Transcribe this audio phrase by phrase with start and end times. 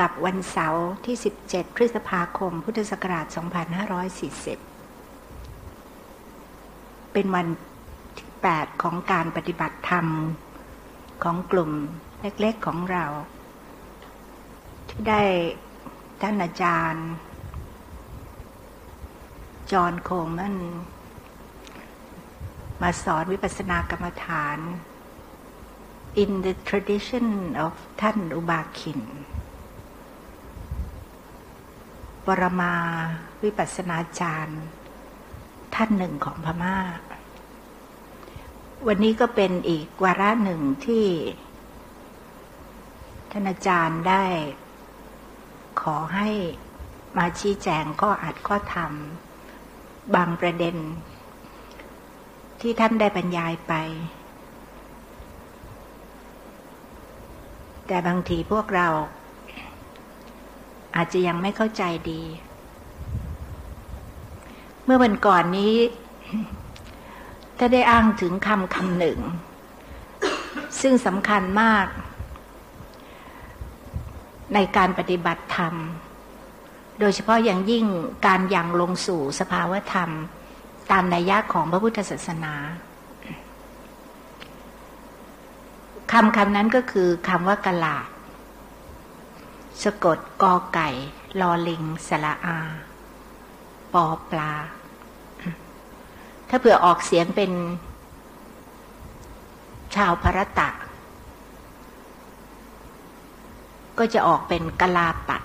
[0.00, 1.16] กับวันเสาร์ที่
[1.46, 3.26] 17 พฤษภาคม พุทธศักราช
[4.20, 7.46] 2540 เป็นวัน
[8.18, 10.06] ที่ 8 ของการปฏิบัติธรรม
[11.22, 11.70] ของกลุ่ม
[12.20, 13.04] เล็กๆของเรา
[14.88, 15.22] ที่ได้
[16.22, 17.06] ท่านอาจารย์
[19.72, 20.54] จอห์นโคลมัน
[22.82, 24.58] มาสอนวิปัสสนากรรมฐาน
[26.22, 27.26] in the tradition
[27.64, 29.00] of ท่านอุบาคิน
[32.26, 32.74] ปรมา
[33.42, 34.62] วิปัสสนาจารย์
[35.74, 36.76] ท่านหนึ่งของพมา่า
[38.86, 41.06] วันนี้ก็เป็นอีกวาระหนึ่งที่
[43.30, 44.24] ท่านอาจารย์ได้
[45.80, 46.30] ขอให้
[47.16, 48.92] มาชี้แจงข้ออัดข้อธรรม
[50.14, 50.76] บางประเด็น
[52.60, 53.74] ที่ท่านได้บรรยายไป
[57.86, 58.88] แต่บางทีพวกเรา
[60.96, 62.22] อาจจะยังไม่เข้าใจดี
[64.84, 65.74] เมื่อวันก่อนนี้
[67.58, 69.18] ถ้าได้อ้างถึงคำคำหนึ่ง
[70.80, 71.86] ซึ่งสำคัญมาก
[74.54, 75.74] ในการปฏิบัติธรรม
[77.00, 77.84] โดยเฉพาะอย่างยิ่ง
[78.26, 80.10] การยังลงสู่สภาวธรรม
[80.90, 82.54] ตามนัยยะของพระพุทธศาสนา
[86.12, 88.08] คำคำนั้นก็คือคำว่ากลาด
[89.82, 90.88] สะกดกอไก่
[91.40, 92.58] ลอลิงสละอา
[93.92, 94.52] ปอปลา
[96.48, 97.52] ถ้าเผื่อออกเสียงเป็น
[99.94, 100.68] ชาวพรตะ
[103.98, 105.38] ก็จะออกเป็นกลาปะ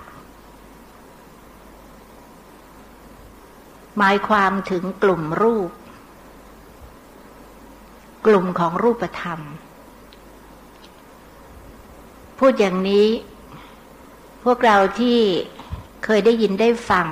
[3.98, 5.70] หมายความถึงกลุ่มรูป
[8.26, 9.40] กลุ่มของรูปธรรม
[12.38, 13.06] พูดอย่างนี้
[14.44, 15.18] พวกเราที่
[16.04, 17.06] เคยได้ยินได้ฟัง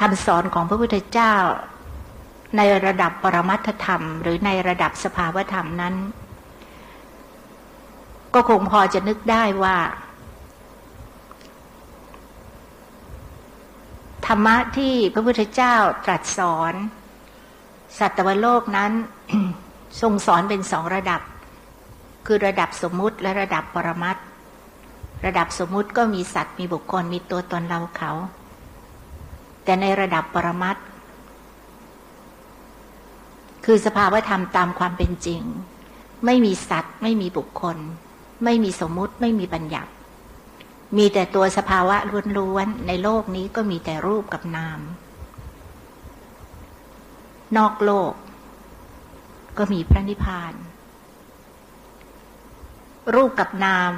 [0.00, 1.34] คำสอนของพระพุทธเจ้า
[2.56, 5.94] ในระดับปรมัตธรรม หรือในระดับสภาวธรรมนั้น
[8.34, 9.76] ก็คงพอจะนึกได้ว่า
[14.26, 15.74] ธรรมะที่พระพุทธเจ้า
[16.04, 16.74] ตรัสสอน
[17.98, 18.92] สัตวโลกนั้น
[20.00, 21.20] ทรงสอนเป็นสองระดับ
[22.32, 24.16] คือระดับสมมุติและระดับปรมัต
[25.26, 28.12] ระดับสมมุติก็มีสัตว์มีบุคคลมีตัวตนเราเขา
[29.64, 30.76] แต่ในระดับปรมัต
[33.64, 35.42] คือสภาวธรรมตามความเป็นจริง
[36.24, 37.76] ไม่มีสัตว์ ไม่มีบุคคล
[38.44, 39.90] ไม่มีสมมุติไม่มีบัญญัติ
[40.96, 41.96] มีแต่ตัวสภาวะ
[42.38, 44.80] ล้วนๆในโลกนี้ก็มีแต่รูปกับนาม
[47.56, 48.12] นอกโลก
[49.58, 50.54] ก็มีพระนิพพาน
[53.14, 53.92] รูปกับนาม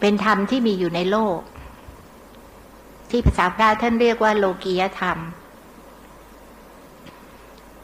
[0.00, 1.40] เป็นธรรมที่มีอยู่ในโลก
[3.10, 5.18] ที่ภาษาพระท่านเรียกว่า โลกียธรรม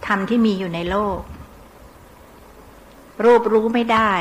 [0.06, 1.20] ธรรมที่มีอยู่ในโลก
[3.24, 4.12] รูปรู้ไม่ได้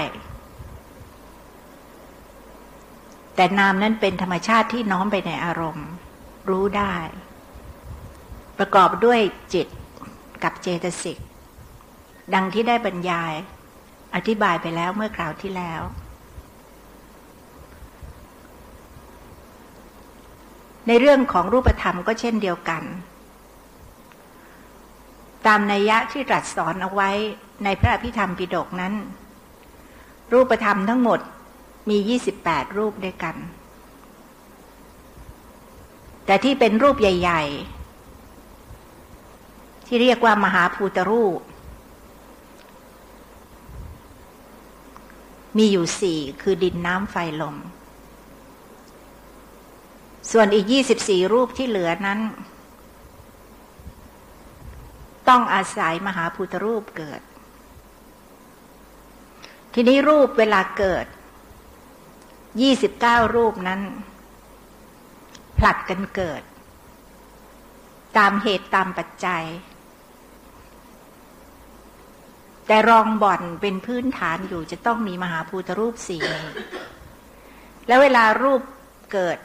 [3.36, 5.88] แต่นามนั้นเป็นธรรมชาติที่น้อมไปในอารมณ์
[6.50, 6.96] รู้ได้
[8.58, 9.20] ประกอบด้วย
[9.54, 9.68] จิต
[10.44, 11.18] กับเจตสิก
[12.34, 13.34] ดังที่ได้บรรยาย
[14.16, 15.82] อธิบายไปแล้วเมื่อคราวที่แล้ว
[20.88, 22.84] ในเรื่องของรูปธรรมก็เช่นเดียวกัน
[25.48, 27.10] ตามนัยยะที่ตรัสสอนเอาไว้
[27.64, 28.94] ในพระอภิธรรมปิฎกนั้น
[30.34, 31.20] รูปธรรมทั้งหมด
[31.90, 31.98] มี
[32.38, 33.36] 28 รูปด้วยกัน
[36.26, 37.79] แต่ที่เป็นรูปใหญ่ ๆ
[39.92, 41.40] ที่เรียกว่ามหาภูตรูป
[45.58, 47.56] มีอยู่สี่คือดินน้ำไฟลม
[50.32, 52.20] ส่วนอีกยี่สิบสี่รูปที่เหลือนั้น
[55.30, 57.22] ต้องอาศัยมหาภูตรูปเกิด
[59.74, 61.06] ทีนี้รูปเวลาเกิด
[62.62, 63.82] ยี่สิบเก้ารูปนั้น
[65.58, 66.42] ผลัดกันเกิด
[68.18, 69.46] ตามเหตุตามปัจจัย
[72.72, 76.26] แต่รองบ่อนเป็นพื้นฐานอยู่จะต้องมีมหาภูตรูปสี่
[77.88, 78.62] แล้วเวลารูป
[79.14, 79.38] เกิด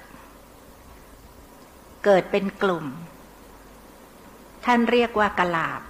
[2.04, 2.86] เกิดเป็นกลุ่ม
[4.64, 5.82] ท่านเรียกว่ากลาบ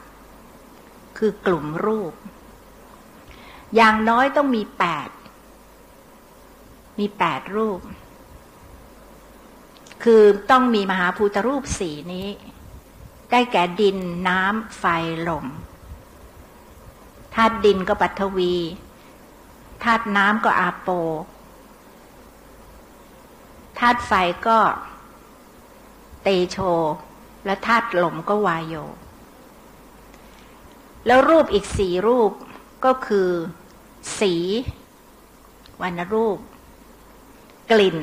[1.19, 2.15] คือกลุ่มรูป
[3.77, 5.09] อย่างน้อยต้องมีแปด
[6.99, 7.81] มีแปดรูป
[10.05, 12.29] คือต้องมีมหาภูตรูปสี่นี้
[13.31, 13.97] ได้แก่ดิน
[14.29, 14.85] น้ำไฟ
[15.29, 15.47] ลม
[17.35, 18.55] ธาตุดินก็ปัทวี
[19.85, 20.89] ธาตุน้ำก็อาโป
[23.79, 24.13] ธาตุไฟ
[24.47, 24.59] ก็
[26.23, 26.59] เตโช
[27.47, 28.75] และธาตุลมก็วายโย
[31.07, 32.33] แล้วรูปอีกสี่รูป
[32.85, 33.29] ก็คือ
[34.19, 34.35] สี
[35.83, 36.39] วันรูป
[37.71, 37.99] กลิ่น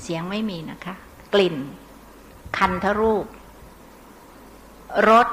[0.00, 0.94] เสียงไม่มีนะคะ
[1.34, 1.56] กลิ่น
[2.56, 3.26] คันทรูป
[5.08, 5.28] รส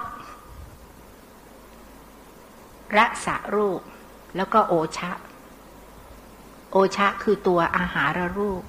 [2.95, 3.81] ระสรูป
[4.36, 5.12] แล้วก็โอชะ
[6.72, 8.63] โอชะคือตัวอาหารรูป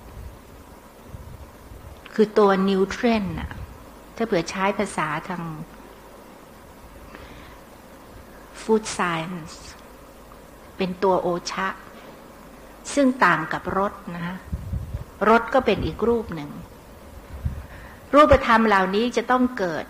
[2.15, 3.51] คือตัวนิวเทรนน่ะ
[4.17, 5.43] ถ้าเผื่อใช้ภาษาทาง
[8.63, 9.49] ฟู้ดไซน์
[10.77, 11.67] เป็นตัวโอชะ
[12.95, 14.37] ซึ่งต่างกับรสนะคะ
[15.31, 16.51] รสก็เป็นอีกรูปหนึ่ง
[18.15, 19.85] รูปธรรมเหล่านี้จะต้องเกิด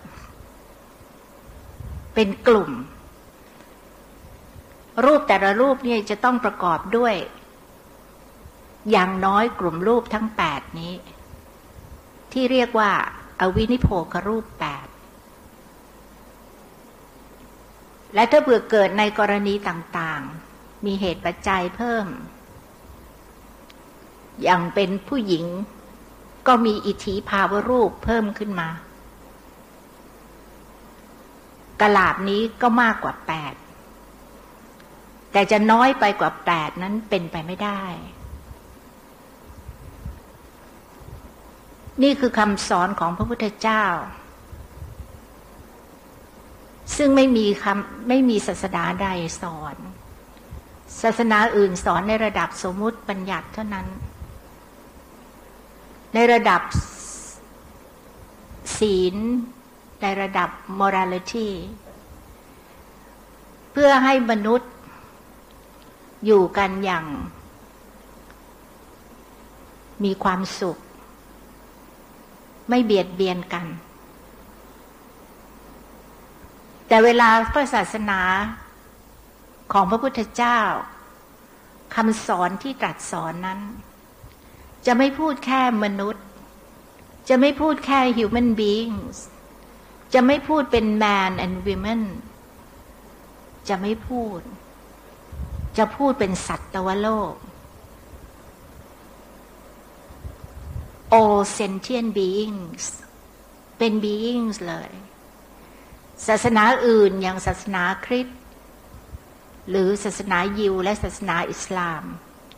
[2.15, 2.71] เป็นกลุ่ม
[5.05, 7.15] รูปแต่ละรูปเนี่ยจะต้องประกอบด้วย
[8.91, 10.95] อย่างน้อยกลุ่มรูปทั้งแปดนี้
[12.33, 12.93] ที่เรียกว่า
[13.41, 14.87] อาวินิโพครูปแปด
[18.15, 22.07] และถ้าเบื่อเกิดในกรณีต่างๆ มีเหตุปัจจัยเพิ่ม
[24.43, 25.47] อย่างเป็นผู้หญิง
[26.47, 28.69] ก็มีอิทธิภาวรูปเพิ่มขึ้นมา
[31.81, 33.55] กลาบนี้ก็มากกว่าแปด
[35.33, 37.83] แต่จะน้อยไปกว่าแปดนั้นเป็นไปไม่ได้
[42.03, 43.85] นี่คือคำสอนของพระพุทธเจ้า
[46.97, 49.09] ซึ่งไม่มีคำไม่มีศาสนาใด
[49.43, 49.77] สอน
[51.03, 53.87] ศาสนาอื่นสอนในระดับสมมุติบัญญัติเท่านั้น
[56.15, 56.63] ในระดับ
[58.79, 59.17] ศีล
[60.03, 60.49] ในระดับ
[60.81, 61.49] morality
[63.73, 64.71] เพื่อให้มนุษย์
[66.27, 67.05] อยู่กันอย่าง
[70.05, 70.79] มีความสุข
[72.69, 73.67] ไม่เบียดเบียนกัน
[76.89, 78.21] แต่เวลาพระศาสนา
[79.73, 80.61] ของพระพุทธเจ้า
[81.95, 83.61] คำสอนที่ตรัสสอนนั้น
[84.87, 86.25] จะไม่พูดแค่มนุษย์
[87.29, 89.19] จะไม่พูดแค่ human beings
[90.15, 92.03] จะไม่พูดเป็น man and women
[93.69, 94.41] จะไม่พูด
[95.79, 97.35] จะพูดเป็นสัตวโลก
[101.19, 102.85] all sentient beings
[103.79, 104.91] เป็น beings เลย
[106.27, 108.39] ศาสนาอื่นอย่างศาสนาคริสต์
[109.71, 112.03] หรือศาสนายิวและศาสนาอิสลาม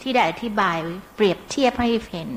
[0.00, 0.78] ที่ได้อธิบาย
[1.14, 2.31] เปรียบเทียบให้เห็น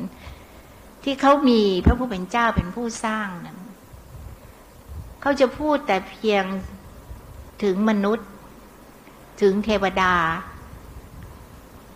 [1.03, 3.59] ที่เขามีพระผู้เป็นเจ้าเป็นผู้สร้างนั้น
[5.21, 6.43] เขาจะพูดแต่เพียง
[7.63, 8.27] ถึงมนุษย์
[9.41, 10.13] ถึงเทวดา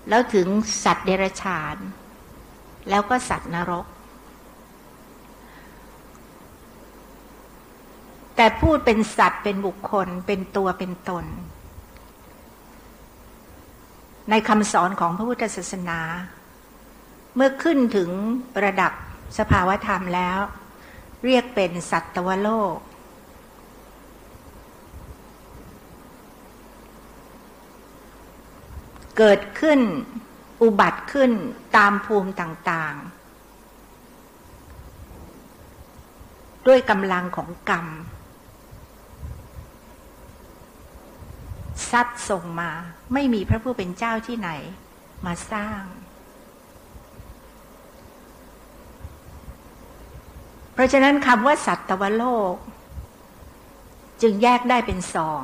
[0.10, 0.48] แล้วถึง
[0.84, 1.78] สัตว์เดรัจฉาน
[2.90, 3.86] แล้วก็สัตว์นรก
[8.36, 11.26] แต่พูดเป็นสัตว์เป็นบุคคลเป็นตัวเป็นตน
[14.30, 16.00] ในคำสอนของพระพุทธศาสนา
[17.36, 18.10] เมื่อขึ้นถึง
[18.66, 18.92] ระดับ
[19.38, 20.40] สภาวธรรมแล้ว
[21.26, 22.76] เรียกเป็นสัตวโลก
[29.18, 29.80] เกิดขึ้น
[30.62, 31.32] อุบัติขึ้น
[31.78, 33.18] ตามภูมิต่างๆ
[36.68, 37.88] ด้วยกำลังของกรรม
[41.92, 42.70] ซัดส่งมา
[43.14, 44.50] ไม่มีพระผู้เป็นเจ้าที่ไหน
[45.26, 45.82] มาสร้าง
[50.74, 52.56] เพราะฉะนั้นคำว่าสัตวโลก
[54.22, 55.44] จึงแยกได้เป็นสอง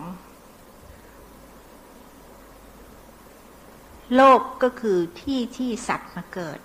[4.15, 6.59] โลกก็คือที่ที่สัตว์มาเกิด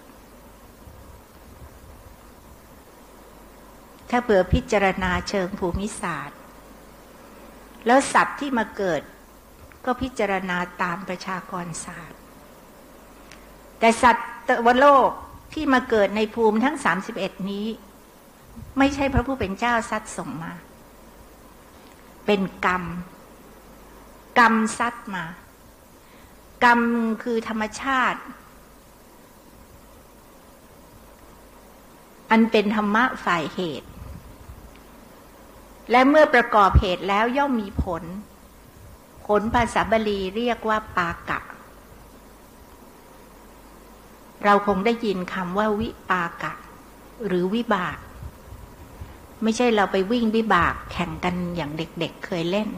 [4.10, 6.38] ถ้าเผื่อพิจารณาเชิงภูมิศาสตร์
[7.86, 9.02] แล้วสัตว์ที่มาเกิด
[9.84, 12.18] ก็พิจารณาตามประชากรศาสตร์
[13.78, 14.26] แต่สัตว์
[14.80, 15.08] โลก
[15.54, 17.66] ที่มาเกิดในภูมิทั้งสามสิบเอ็ดนี้
[18.78, 20.52] ไม่ใช่พระผู้เป็นเจ้าซัดส่งมา
[22.26, 22.84] เป็นกรรม
[24.38, 25.24] กรรมซัดมา
[26.64, 26.80] กรรม
[27.22, 28.20] คือธรรมชาติ
[32.30, 33.88] อันเป็นธรรมะฝ่ายเหตุ
[35.90, 38.02] และเมื่อประกอบเหตุแล้วย่อมมีผล
[39.26, 41.40] ผลภาษาบาลีเรียกว่าปากะ
[44.44, 46.52] เราคงได้ยินคำว่าวิปากะ
[47.26, 47.98] หรือวิบาก
[49.42, 52.68] ไม่ใช่เราไปวิ่งวิบากแข่งกันอย่างเด็กๆเเคยเล่น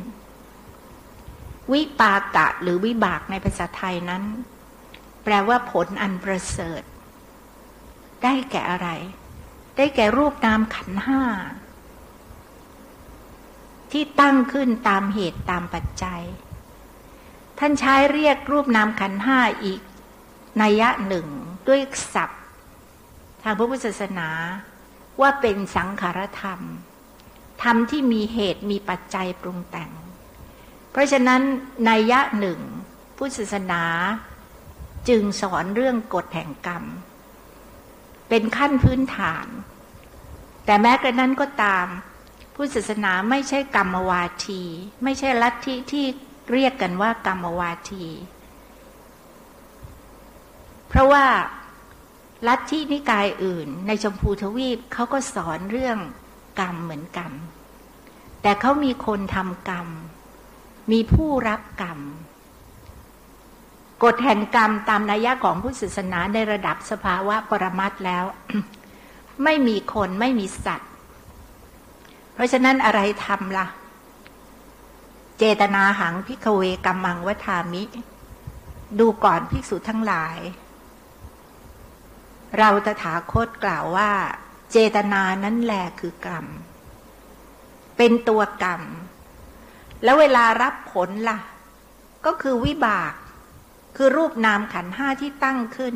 [1.72, 4.24] วิปากะหรือวิบากในภาษาไทยนั้น
[5.24, 6.82] แปลว่าผลอันประเสริฐ
[8.22, 8.88] ได้แก่อะไร
[9.76, 11.22] ได้แก่รูปนามขันห้า
[13.92, 16.22] ที่ตั้งขึ้นตามเหตุตามปัจจัย
[17.58, 19.80] ท่านใช้เรียกรูปนามขันห้าอีก
[20.62, 21.26] นัยหนึ่ง
[21.68, 21.80] ด้วย
[22.14, 22.42] ศัพท์
[23.42, 24.28] ทางพระพุทธศาสนา
[25.20, 26.60] ว่าเป็นสังขารธรรม
[27.62, 29.90] ธรรมที่มีเหตุมีปัจจัยปรุงแต่ง
[30.90, 31.42] เพราะฉะนั้น
[31.88, 32.61] นัยยะหนึ่ง
[33.16, 33.85] พุทธศาสนา
[35.09, 36.85] จึงสอนเรื่องกฎแห่งกรรม
[38.28, 39.47] เป็นขั้นพื้นฐาน
[40.64, 41.87] แต่แม้กระนั้นก็ตาม
[42.54, 44.62] พุทธศาสนาไม่ใช่กรรมวาที
[45.04, 46.04] ไม่ใช่ลัทธิที่
[46.52, 48.06] เรียกกันว่ากรรมวาที
[50.88, 51.26] เพราะว่า
[52.49, 55.99] ลัทธินิกายอื่น ในชมพูทวีปเขาก็สอนเรื่อง
[56.61, 57.30] กรรมเหมือนกัน
[58.42, 59.88] แต่เขามีคนทำกรรม
[60.90, 62.00] มีผู้รับกรรม
[64.04, 68.25] กฎแห่งกรรมตามนัยยะของพุทธศาสนาในระดับสภาวะปรมัตแล้ว
[69.44, 70.90] ไม่มีคนไม่มีสัตว์
[72.35, 73.66] เพราะฉะนั้นอะไรทำละ่ะ
[75.38, 77.82] เจตนาหังพิกเวกัมมังวัฏามิ
[78.99, 80.38] ดูก่อนภิกษุทั้งหลาย
[82.59, 84.11] เราตถาคตกล่าวว่า
[84.73, 86.47] เจตนานั้นแหละคือกรรม
[87.97, 88.82] เป็นตัวกรรม
[90.04, 91.38] แล้วเวลารับผลละ่ะ
[92.26, 93.12] ก็คือวิบาก
[93.97, 95.95] คือรูปนามขันห้าที่ตั้งขึ้น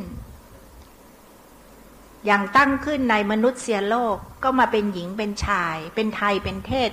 [2.25, 6.91] อย่างตั้งขึ้นในมนุษย์เสียโลกก็มาเป็นหญิงเป็นชาย เป็นไทยเป็นเทศ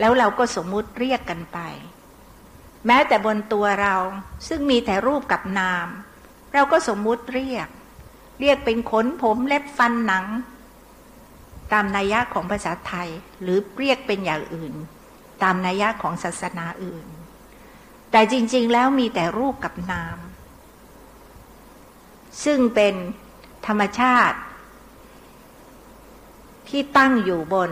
[0.00, 1.58] แล้วเราก็สมมุติเรียกกันไป
[2.86, 3.96] แม้แต่บนตัวเรา
[4.48, 5.86] ซึ่งมีแต่รูปกับนาม
[6.54, 7.68] เราก็สมมุติเรียก
[8.40, 10.24] เรียกเป็นขนผมเล็บฟันหนัง
[11.72, 13.08] ตามนัยยะของภาษาไทย
[13.42, 14.74] หรือเรียกเป็นอย่างอื่น
[15.42, 17.06] ตามนัยยะของศาสนาอื่น
[18.10, 20.18] แต่จริง ๆ แล้วมีแต่รูปกับนาม
[22.44, 22.94] ซึ่งเป็น
[23.66, 24.38] ธรรมชาติ
[26.68, 27.70] ที่ตั้งอยู่บน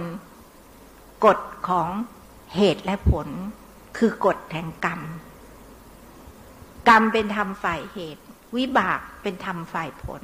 [1.25, 1.39] กฎ
[1.69, 1.89] ของ
[2.57, 3.29] เหตุและผล
[3.97, 5.01] คือกฎแห่งกรรม
[6.89, 8.25] กรรมเป็นธรรมฝ่ายเหตุ
[8.57, 10.23] วิบากเป็นธรรมฝ่ายผล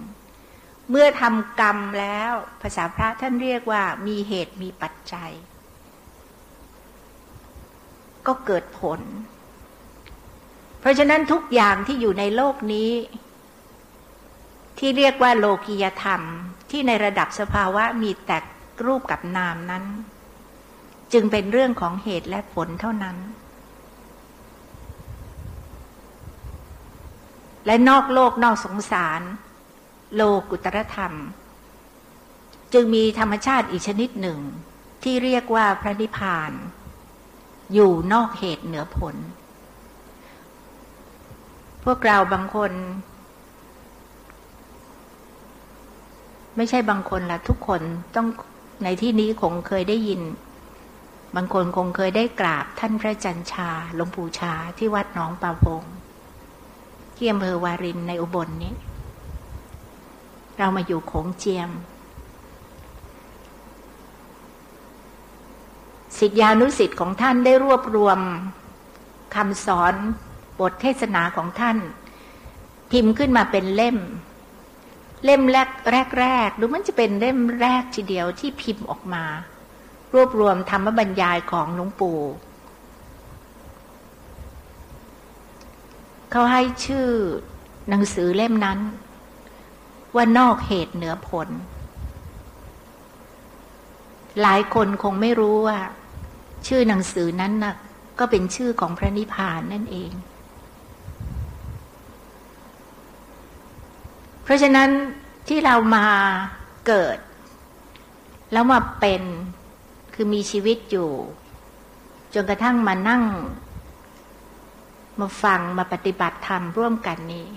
[0.90, 5.32] เมื่อทำกรรมแล้วภาษาพระท่านเรียกว่ามีเหตุมีปัจจัย
[8.28, 9.00] ก็เกิดผล
[10.80, 12.90] เพราะฉะนั้นทุกอย่างที่อยู่ในโลกนี้
[14.78, 16.22] ที่เรียกว่าโลกียธรรม
[16.70, 18.38] ที่ในระดับสภาวะมีแต่
[18.86, 19.84] รูปกับนามนั้น
[21.12, 23.16] จึงเป็นเรื่องของเหตุและผลเท่านั้น
[27.66, 29.22] และนอกโลกนอกสงสาร
[30.14, 31.12] โลกุตรธรรม
[32.72, 34.38] จึงมีธรรมชาติอีกชนิดหนึ่ง
[35.02, 36.52] ที่เรียกว่าพระนิพพาน
[37.74, 39.16] อยู่นอกเหตุเหนือผล
[41.84, 42.72] พวกเราบางคน
[46.56, 47.82] ไม่ใช่บางคนละทุกคน
[48.16, 48.28] ต้อง
[48.84, 50.22] ในที่นี้คงเคยได้ยิน
[51.36, 55.82] บางคนคงเคยได้กราบท่านพระจันชาหลวงปู่ชาที่วัดหนองปาพง
[57.16, 58.74] ที่อำเภอวารินในอุบลนนี้
[60.58, 61.70] เรามาอยู่โขงเจียม
[66.20, 68.18] สิทธิานุสิทธิ์ของท่านได้รวบรวม
[69.34, 69.94] คำสอน
[70.60, 71.78] บทเทศนาของท่าน
[72.90, 73.98] พิมพ์ขึ้นมาเป็นเล่ม
[75.24, 79.24] เล่มแรกแรกแรกหรือมันจะเป็นเล่มแรกทีเดียวที่พิมพ์ออกมา
[80.14, 82.20] รวบรวมธรรมบรรยายของหลวงปู่
[86.30, 87.08] เขาให้ชื่อ
[87.88, 88.78] หนังสือเล่มนั้น
[90.14, 91.48] ว่านอกเหตุเหนือผล
[94.42, 95.78] หลายคนคงไม่รู้ว่า
[96.66, 97.74] ชื่อหนังสือนั้นนะ
[98.18, 100.12] ก็เป็นชื่อของพระนิพพานนั่นเอง
[104.42, 104.90] เพราะฉะนั้น
[105.48, 106.06] ที่เรามา
[106.86, 107.18] เกิด
[108.52, 109.22] แล้วมาเป็น
[110.14, 111.10] คือมีชีวิตอยู่
[112.34, 113.24] จนกระทั่งมานั่ง
[115.20, 117.48] มาฟังมาปฏิบัติธรรมร่วมกันนี้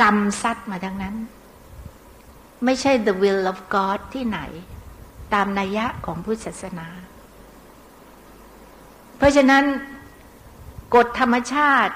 [0.00, 1.16] กรรมซัดมาทั้งนั้น
[2.64, 4.40] ไม่ใช่ the will of God ที่ไหน
[5.34, 6.88] ตามนัยยะของพุทธศาสนา
[9.18, 9.64] เพราะฉะนั้น
[10.94, 11.94] กฎธรรมชาติ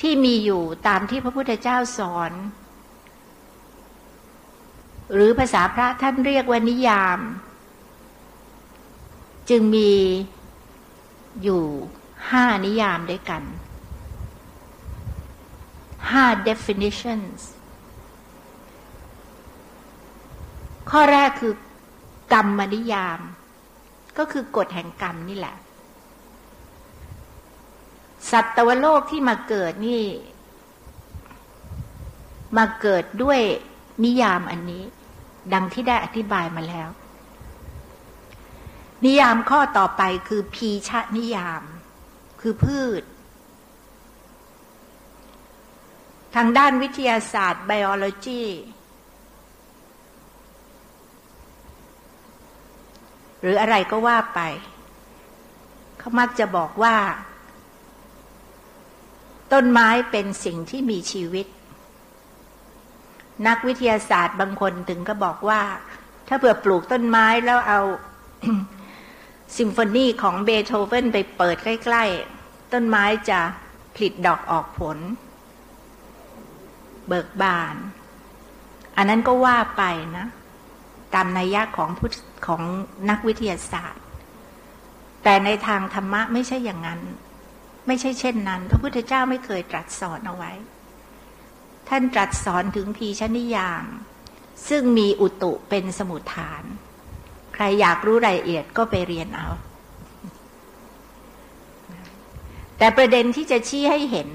[0.00, 2.32] ที่มีอยู่ตามที่พระพุทธเจ้าสอน
[5.12, 7.18] หรือภาษาพระท่านเรียกว่านิยาม
[9.50, 9.92] จึงมี
[11.42, 11.64] อยู่
[12.30, 13.42] ห้านิยามด้วยกัน
[16.10, 17.40] ห้า definitions
[20.90, 21.54] ข้อแรกคือ
[22.32, 23.20] กรรมนิยาม
[24.18, 25.56] ก็คือกฎแห่งกรรมนี่แหละ
[28.30, 30.04] สัตวโลกที่มาเกิดนี่
[32.56, 33.40] มาเกิดด้วย
[34.04, 34.84] นิยามอันนี้
[35.52, 36.88] ดังที่ได้อธิบายมาแล้ว
[39.04, 41.62] นิยามข้อต่อไปคือพีชะนิยาม
[42.40, 43.02] คือพืช
[46.34, 48.44] ทางด้านวิทยาศาสตร์ biology
[53.40, 54.40] หรืออะไรก็ว่าไป
[55.98, 56.96] เขามักจะบอกว่า
[59.54, 61.46] ต้นไม้เป็นสิ่งที่มีชีวิต
[63.46, 65.60] นักวิทยาศาสตร์บางคนถึงก็บอกว่า
[66.28, 67.80] ถ้าเผื่อปลูกต้นไม้แล้วเอา
[69.56, 73.40] ซิมโฟนีของเบโธเฟนไปเปิดใกล้ๆ ต้นไม้จะ
[73.94, 74.98] ผลิตดอกออกผล
[77.08, 77.76] เบิกบาน
[78.96, 79.82] อันนั้นก็ว่าไป
[80.16, 80.26] นะ
[81.14, 82.14] ตามนัยยะของพุทธ
[82.46, 82.62] ของ
[83.10, 84.02] นักวิทยาศาสตร์
[85.24, 87.00] แต่ในทางธรรมะไม่ใช่อย่างนั้น
[87.86, 90.52] ไม่ใช่เช่นนั้น พระพุทธเจ้าไม่เคยตรัสสอนเอาไว้
[91.88, 93.84] ท่านตรัสสอนถึงพีชนิยาม
[94.68, 96.62] ซึ่งมีอุตุเป็นสมุทฐาน
[97.54, 99.48] ใครอยากรู้รายละเอียดก็ไปเรียนเอา
[102.78, 104.28] แต่ประเด็นที่จะชี้ให้เห็น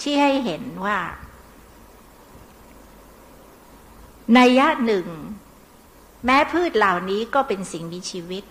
[0.00, 0.98] ชี้ให้เห็นว่า
[4.34, 5.06] ในยะหนึ่ง
[6.24, 8.44] แม้พืชเหล่านี้ก็เป็นสิ่งมีชีวิต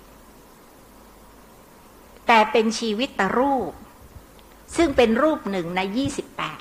[2.33, 3.71] แต่เป็นชีวิตตรูป
[4.77, 6.59] ซึ่งเป็นรูปหนึ่งในยี่สิบแปด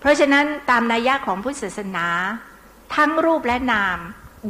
[0.00, 2.06] เพราะฉะนั้นตามนัยยะของพุทธศาสนา
[2.96, 3.98] ทั้งรูปและนาม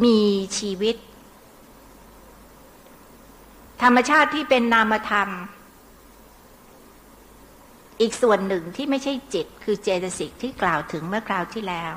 [0.05, 0.21] มี
[0.59, 0.97] ชีวิต
[3.83, 5.29] ธรรมชาติที่เป็นนามธรรม
[8.01, 11.95] อีกส่วนหนึ่งที่ไม่ใช่จิต คือเจตสิกที่กล่าวถึงเมื่อคราวที่แล้ว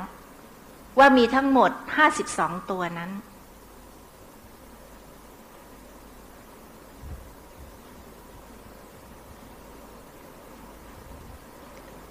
[0.97, 3.11] ว่ามีทั้งหมดห้าสิบสองตัวนั้น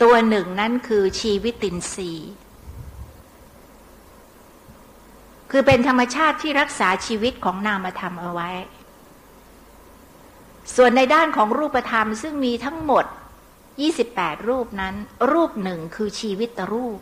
[0.02, 2.30] ตัวหนึ่งนั้นคือชีวิตินทรีย์
[5.50, 8.50] คือเป็นธรรมชาติที่รักษาชีวิตของนามธรรมเอาไว้
[10.76, 13.04] ส่วนในด้านของรูปธรรมซึ่งมีทั้งหมด
[13.76, 14.94] 28 รูปนั้น
[15.32, 17.00] รูปหนึ่งคือชีวิตรูป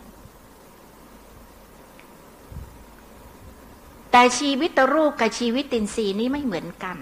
[4.12, 6.98] แต่ชีวิตรูปกับชีวิตตินทรีย์นี้ไม่เหมือนกัน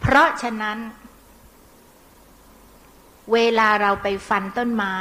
[0.00, 0.78] เพราะฉะนั้น
[3.32, 4.96] เวลาเราไปฟันต้นไม้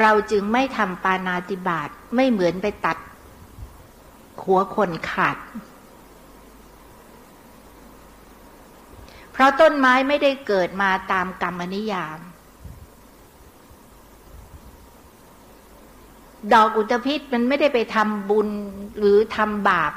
[0.00, 2.96] เราจึงไม่ทำปานาติบาตไม่เหมือนไปตัด
[4.42, 5.38] หัวคนขาด
[9.32, 12.18] เพราะต้นไม้ไม่ได้เกิดมาตามกรรมนิยาม
[16.52, 18.48] ดอกอุตภิษมันไม่ได้ไปทำบุญ
[18.98, 19.92] หรือทำบาป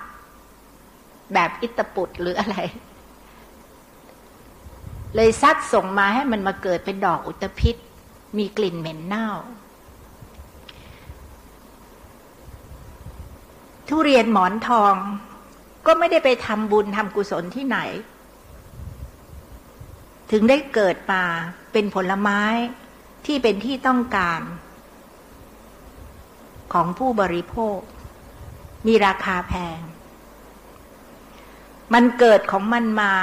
[1.34, 2.58] แบบอิตปุตหรืออะไร
[5.16, 7.76] เลยซัดส่งมาให้มันมาเกิดเป็นดอกอุตภิษ
[8.38, 9.30] มีกลิ่นเหม็นเน่า
[13.88, 14.96] ทุเรียนหมอนทอง
[15.86, 17.78] ก็ไม่ได้ไปทำบุญทำกุศลที่ไหน
[20.32, 21.24] ถึงได้เกิดมา
[21.72, 22.42] เป็นผลไม้
[23.26, 24.42] ที่เป็นที่ต้องการ
[26.74, 27.80] ของผู้บริโภค
[28.88, 29.80] มีราคาแพง
[31.94, 33.14] มันเกิดของมันมา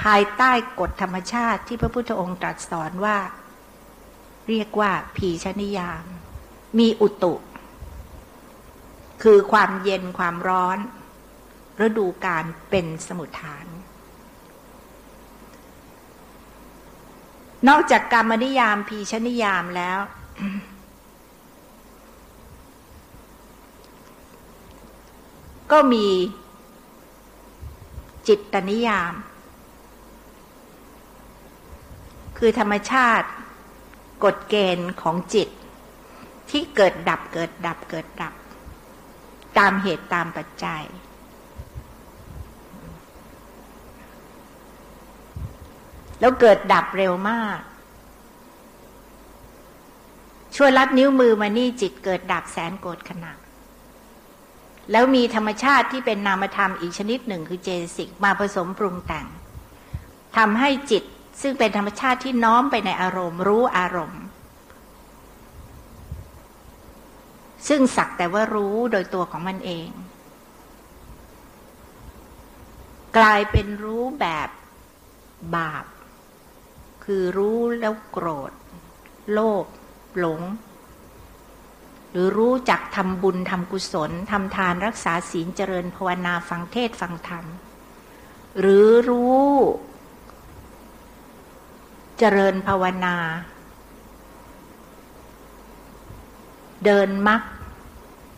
[0.00, 3.18] ภายใต้กฎธรรมชาติที่พระพุทธองค์ตรัสสอนว่า
[4.48, 6.04] เรียกว่า ผีชนิยาม
[6.78, 7.34] มีอุตุ
[9.22, 10.78] คือความเย็นความร้อน
[11.86, 13.66] ฤดูการเป็นสมุทฐาน
[17.68, 19.98] นอกจากกรรมนิยามพีชนิยามแล้ว
[25.72, 26.06] ก็มี
[28.28, 29.12] จิตตนิยาม
[32.44, 33.28] คือธรรมชาติ
[34.24, 35.48] กฎเกณฑ์ของจิต
[36.50, 38.34] ที่เกิดดับเกิดดับเกิดดับ
[39.58, 40.82] ตามเหตุตามปัจจัย
[46.20, 47.60] แล้วเกิดดับเร็วมาก
[50.56, 53.32] ช่วยรับนิ้วมือมานี่จิตเกิดดับแสนโกรธขณะ
[54.90, 59.26] แล้วมีธรรมชาติที่เป็นนามธรรมอีกชนิดหนึ่งคือเจสิกมาผสมปรุงแต่ง
[60.36, 61.04] ทำให้จิต
[61.40, 64.22] ซึ่งเป็นธรรมชาติที่น้อมไปในอารมณ์ รู้อารมณ์
[67.68, 69.88] ซึ่งสักแต่ว่ารู้โดยตัวของมันเอง
[73.16, 74.48] กลายเป็นรู้แบบ
[75.56, 75.84] บาป
[77.04, 78.52] คือรู้แล้วโกรธ
[79.32, 79.64] โลภ
[80.18, 80.40] หลง
[82.10, 87.44] หรือรู้จักทำบุญทำกุศลทำทานรักษาศีลเจริญภาวนาฟังเทศฟังธรรม
[88.60, 89.46] หรือรู้
[92.18, 93.16] เจริญภาวนา
[96.84, 97.42] เดินมัก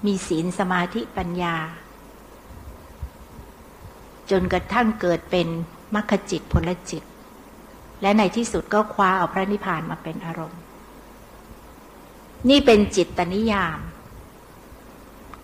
[0.07, 1.57] มีศีลสมาธิปัญญา
[4.31, 5.49] จนกระทั่งเกิดเป็น
[5.95, 7.03] มรรคจิตผลจิต
[8.03, 10.61] และในที่สุดก็คว้าเอาพระนิพพานมาเป็นอารมณ์
[12.49, 13.79] นี่เป็นจิตตนิยาม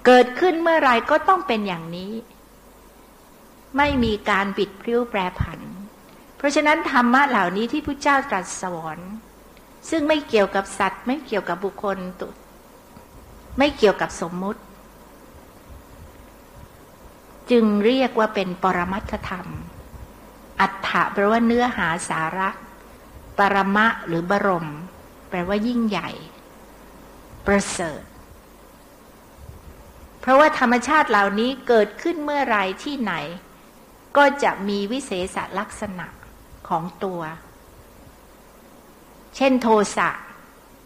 [0.06, 2.12] เกิดขึ้นเมื่อไรก็ต้องเป็นอย่างนี้
[3.76, 5.60] ไม่มีการปิดพริ้วแปรผัน
[6.40, 8.98] เพราะฉะนั้นธรรมะเหล่านี้ที่พระเจ้าตรัสสอน
[9.90, 12.28] ซึ่งไม่เกี่ยวกับสัตว์ ไม่เกี่ยวกับบุคคลตุ
[13.58, 14.60] ไม่เกี่ยวกับสมมุติ
[17.50, 19.48] จึงเรียกว่าเป็นปรมัตถธรรม
[20.60, 22.48] อัฏฐะแปลว่าเนื้อหาสาระ
[23.38, 24.68] ปรมะหรือบรม
[25.28, 26.10] แปลว่ายิ่งใหญ่
[27.46, 28.02] ประเสริฐ
[30.20, 33.12] เพราะว่าธรรมชาติเหล่านี้เกิดขึ้นเมื่อไรที่ไหน
[34.16, 36.06] ก็จะมีวิเศษลักษณะ
[36.70, 37.20] ของตัว
[39.36, 40.08] เช่นโทสะ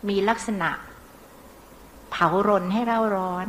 [0.08, 0.70] มีลักษณะ
[2.10, 3.48] เผารนให้เราร้อน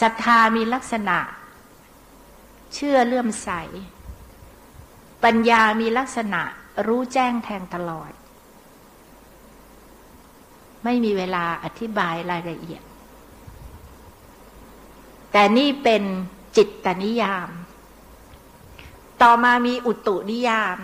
[0.00, 1.18] ศรัทธามีลักษณะ
[2.74, 3.50] เชื่อเลื่อมใส
[5.24, 6.42] ปัญญามีลักษณะ
[6.86, 8.12] รู้แจ้งแทงตลอด
[10.84, 12.82] ไม่มีเวลาอธิบายรายละเอียด
[15.32, 16.02] แต่นี่เป็น
[16.56, 17.48] จิตตนิยาม
[19.22, 20.78] ต่อมามีอุตุนิยาม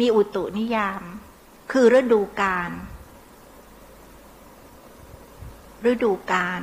[0.00, 1.02] มีอุตุนิยาม
[1.72, 2.70] คือฤดูกาล
[5.90, 6.62] ฤดูกาล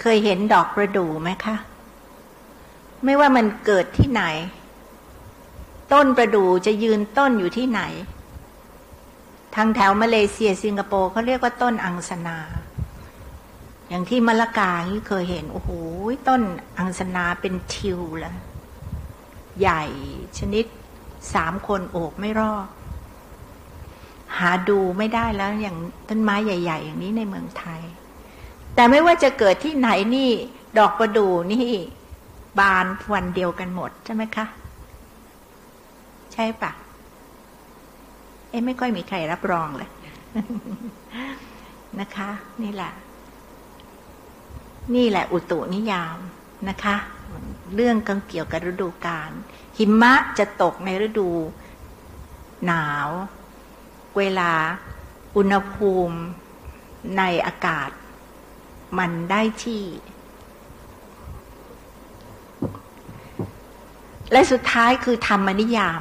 [0.00, 1.56] เคยเห็นดอกประดู่ไหมคะ
[3.04, 4.22] ไม่ว่ามันเกิดที่ไหน
[5.92, 7.80] ต้นประดู่จะยืนต้นอยู่ที่ไหน
[9.54, 12.38] ทางแถวมาเลเซียสิงคโปร์เขาเรียกว่าต้นอังสนา
[13.88, 15.70] อย่างที่มะละกาที่เคยเห็น โอ้โห
[16.28, 16.42] ต้น
[16.78, 18.36] อังสนาเป็นทิวแล้ว
[19.60, 19.82] ใหญ่
[20.38, 20.64] ชนิด
[21.34, 22.66] สามคนโอบไม่รอด
[24.38, 25.76] หาดูไม่ได้แล้วอย่าง
[26.08, 27.80] ต้นไม้ใหญ่ ๆ อย่างนี้ในเมืองไทย
[28.74, 30.30] แต่ไม่ว่าจะเกิดที่ไหนนี่
[30.78, 31.68] ดอกประดู่นี่
[32.58, 34.46] บานวันเดียวกันหมดใช่ไหมคะ
[36.32, 36.70] ใช่ปะ
[38.54, 39.90] อ๊ะไม่ค่อยมีใครรับรองเลย
[42.00, 42.30] นะคะ
[42.62, 42.92] นี่แหละ
[44.94, 46.18] นี่แหละ อุตุนิยาม
[46.68, 46.96] นะคะ
[47.74, 49.30] เรื่องกังเกี่ยวกับฤดูกาล
[49.78, 51.30] หิมะจะตกในฤดู
[52.66, 53.08] หนาว
[54.16, 54.52] เวลา
[55.36, 56.16] อุณหภูมิ
[57.18, 57.90] ในอากาศ
[58.98, 59.84] มันได้ที่
[64.32, 66.00] และสุดท้ายคือธรรมนิยาม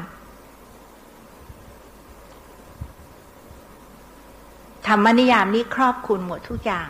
[4.87, 6.89] ธรรมนิยามนี้ครอบคลุมหมดทุกอย่าง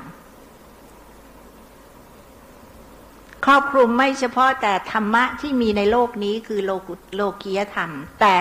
[3.45, 8.33] ครอบคลุมไม่เฉพาะแต่ธรรมะที่มีในโลกนี้คือโลกุโลกียธรรม แต่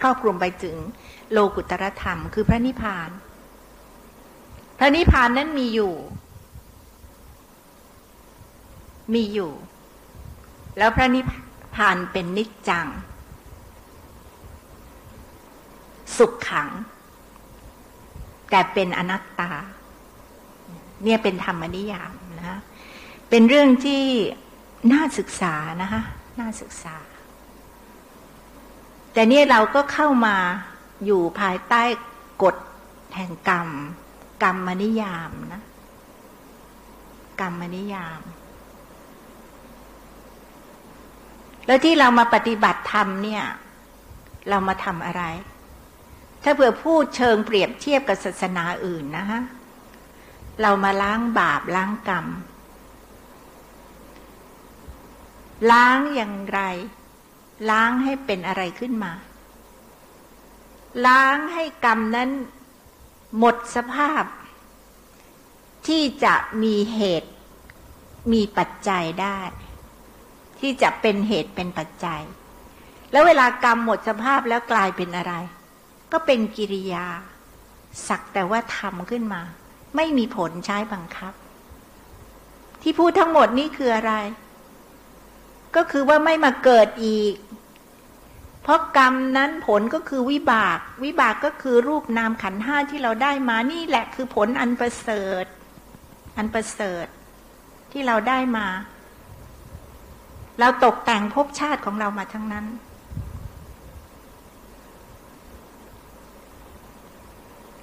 [0.00, 0.76] ครอบคลุมไปถึง
[1.32, 3.10] โลกุตรธรรม คือพระนิพพาน
[4.78, 5.94] พระนิพพานนั้นมีอยู่
[9.14, 9.52] มีอยู่
[10.78, 11.24] แล้วพระนิพ
[11.74, 12.86] พานเป็นนิจจัง
[16.16, 16.68] สุขขัง
[18.50, 19.50] แต่เป็นอนัตตา
[21.04, 22.58] เนี่ยเป็นธรรมนิยามนะ
[23.30, 24.04] เป็นเรื่องที่
[24.92, 26.02] น่าศึกษานะคะ
[26.40, 26.96] น่าศึกษา
[29.12, 30.36] แต่นี่เราก็เข้ามา
[31.04, 31.82] อยู่ภายใต้
[32.42, 32.56] กฎ
[33.16, 33.68] แห่งกรรม
[34.42, 35.62] กรรมนิยามนะ
[37.40, 38.20] กรรมนิยาม
[41.66, 43.44] แล้วที่เรามาปฏิบัติธรรมเนี่ย
[44.48, 45.22] เรามาทำอะไร
[46.42, 49.42] ถ้าเผื่อพูดเชิงเปรียบเทียบกับศาสนาอื่นนะฮะ
[50.62, 52.26] เรามาล้างบาปล้างกรรม
[55.72, 56.60] ล้างอย่างไร
[57.70, 59.12] ล้างให้เป็นอะไรขึ้นมา
[61.06, 62.30] ล้างให้กรรมนั้น
[63.38, 64.24] หมดสภาพ
[65.86, 67.30] ที่จะมีเหตุ
[68.32, 69.38] มีปัจจัยได้
[70.60, 72.22] ที่จะเป็นเหตุเป็นปัจจัย
[73.12, 75.34] แล้วเวลากรรมหมดสภาพแล้วกลายเป็นอะไร
[76.12, 77.06] ก็เป็นกิริยา
[78.08, 79.42] สักแต่ว่าทำขึ้นมา
[79.96, 81.32] ไม่มีผลใช้บังคับ
[82.82, 84.14] ที่พูดทั้งหมดนี้คืออะไร
[85.76, 87.34] ก็คือว่าไม่มาเกิดอีก
[88.62, 95.44] เพราะกรรมนั้นผลก็คือวิบาก วิบากก็คือรูปนามขันห้าที่เราได้มานี่แหละคือผลอันประเสริฐ
[96.36, 97.06] อันประเสริฐ
[97.92, 98.66] ที่เราได้มา
[100.60, 102.66] เราตกแต่งภพชาติของเรามาทั้งนั้น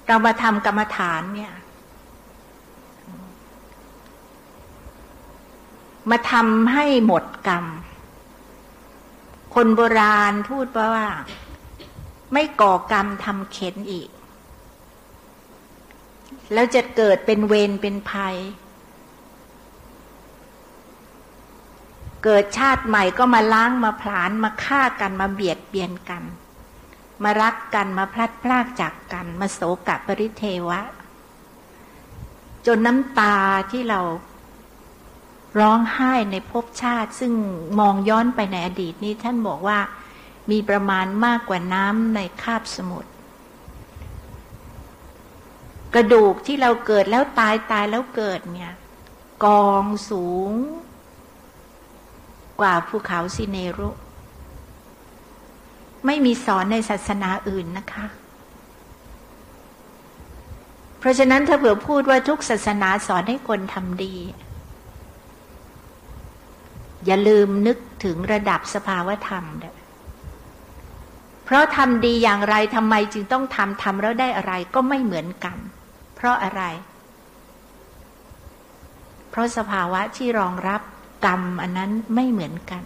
[0.08, 1.54] เรามาทำกรรมฐานเนี่ย
[6.10, 7.64] มาทำให้หมดกรรม
[9.54, 11.06] คนโบราณพูดว่า
[12.32, 14.08] ไม่ก่อกรรมทำเข็นอีก
[16.52, 18.36] แล้วจะเกิดเป็นเวรเป็นภัย
[22.24, 26.22] เกิดชาติใหม่ก็มาล้างมาผลาญมาฆ่ากันมาเบียดเบียนกัน
[27.24, 30.80] มารักกันมาพลัดพรากจากกัน มาโศกปริเทวะ
[32.66, 33.36] จนน้ำตา
[33.70, 34.00] ที่เรา
[35.60, 37.32] ร้องไห้ในภพชาติ ซึ่ง
[37.78, 39.78] มองย้อนไปในอดีตนี้ท่านบอกว่า
[40.50, 43.10] มีประมาณมากกว่าน้ำในคาบสมุทร
[45.94, 48.72] กระดูกที่เราเกิดแล้วตายตายแล้วเกิดเนี่ย
[49.44, 50.50] กองสูง
[52.60, 53.90] กว่าภูเขาซิเนรุ
[56.06, 58.06] ไม่มีสอนในศาสนาอื่นนะคะ
[60.98, 64.14] เพราะฉะนั้นถ้าเผื่อพูดว่าทุกศาสนาสอนให้คนทำดี
[67.06, 69.70] อย่าลืมนึกถึงระดับสภาวธรรมเด้
[71.44, 75.56] เพราะทำดีอย่างไรทำไมจึงต้องทำทำแล้วได้อะไรก็ไม่เหมือนกัน
[76.14, 76.62] เพราะอะไร
[79.30, 80.82] เพราะสภาวะที่รองรับ
[81.24, 82.82] กรรมอันนั้นไม่เหมือนกัน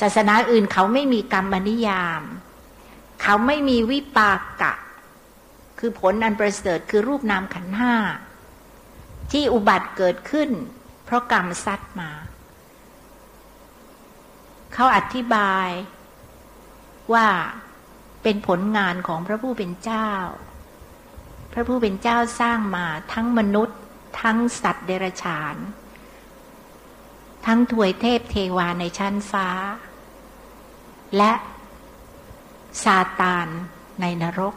[0.00, 2.22] ศาสนาอื่นเขาไม่มีกรรมนิยาม
[3.22, 4.72] เขาไม่มีวิปากะ
[5.78, 7.94] คือผลอันประเสริฐคือรูปนามขันห้า
[9.32, 10.50] ที่อุบัติเกิดขึ้น
[11.04, 12.10] เพราะกรรมซัดมา
[14.74, 15.68] เขาอธิบาย
[17.12, 17.26] ว่า
[18.22, 20.10] เป็นผลงานของพระผู้เป็นเจ้า
[21.52, 23.78] พระผู้เป็นเจ้าสร้างมาทั้งมนุษย์
[24.22, 25.56] ทั้งสัตว์เดรัจฉาน
[27.46, 29.48] ทั้งถวยเทพเทวาในชั้นฟ้า
[31.16, 31.32] และ
[32.84, 33.48] ซาตาน
[34.00, 34.54] ในนรก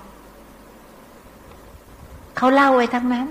[2.36, 3.28] เขาเล่าไว้ทั้งนั้น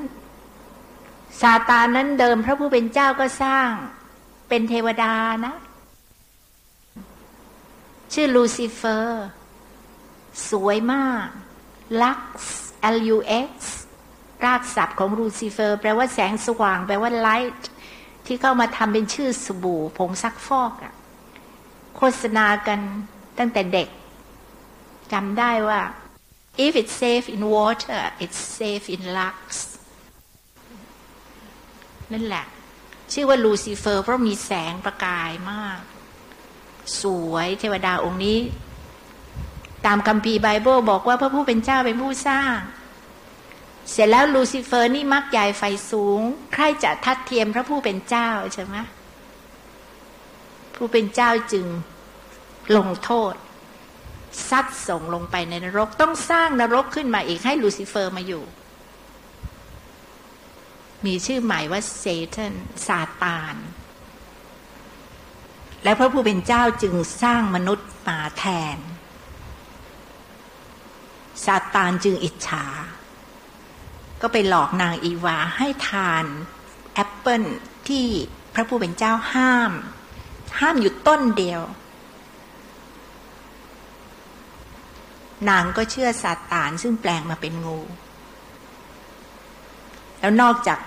[1.40, 3.70] ซาตานนั้นเดิมพระผู้เป็นเจ้าก็สร้าง
[4.48, 5.14] เป็นเทวดา
[5.46, 5.54] นะ
[8.12, 9.26] ชื่อลูซิเฟอร์
[10.50, 11.26] สวยมาก
[12.02, 12.18] lux
[12.94, 13.52] l u x
[14.44, 17.60] รากศัพท์ของลูซิเฟอร์ แปลว่าแสงสว่าง แปลว่า light
[18.26, 20.94] ที่เข้ามาทำเป็นชื่อสบู่ผงซักฟอกอะ
[21.96, 22.80] โฆษณากัน
[23.38, 23.88] ตั้งแต่เด็ก
[25.12, 25.80] จำได้ว่า
[26.64, 29.38] if it's safe in water it's safe in lux
[32.12, 32.44] นั่นแหละ
[33.12, 35.80] ชื่อว่าลูซิเฟอร์ เพราะมีแสงประกายมาก
[37.02, 38.38] สวยเทวดาองค์นี้
[39.86, 42.56] ตามคัมภีร์ไบเบิลบอกว่าพระผู้เป็นเจ้าเป็นผู้สร้าง
[43.90, 46.20] เสร็จแล้วลูซิเฟอร์นี่มักใหญ่ไฟสูง
[46.54, 48.76] ใครจะทัดเทียมพระผู้เป็นเจ้าใช่ไหม
[50.74, 51.66] ผู้เป็นเจ้าจึง
[52.76, 53.34] ลงโทษ
[54.50, 58.44] ซัดส่งลงไปในนรก ต้องสร้างนรกขึ้นมาอีกให้ลูซิเฟอร์มาอยู่
[61.06, 62.54] มีชื่อใหม่ว่าเซตัน
[62.86, 63.56] ซาตาน
[65.84, 68.44] และพระผู้เป็นเจ้าจึงสร้างมนุษย์มาแท
[68.76, 68.78] น
[71.44, 72.64] ซาตานจึงอิจฉา
[74.22, 76.24] ก็ไปหลอกนางอีวาให้ทาน
[76.94, 77.42] แอปเปิล
[77.88, 78.06] ที่
[78.54, 79.72] พระผู้เป็นเจ้าห้าม
[80.60, 81.62] ห้ามอยู่ต้นเดียว
[85.48, 87.78] นางก็เชื่อซาตานซึ่งแปลงมาเป็นงู
[90.20, 90.78] แล้วนอกจาก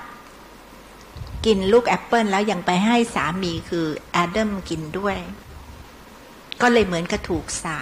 [1.46, 5.18] กินลูกแอปเปิลแล้วยังไปให้สามีคือแอดัมกินด้วย
[6.62, 7.80] ก็เลยเหมือนกับถูกสาป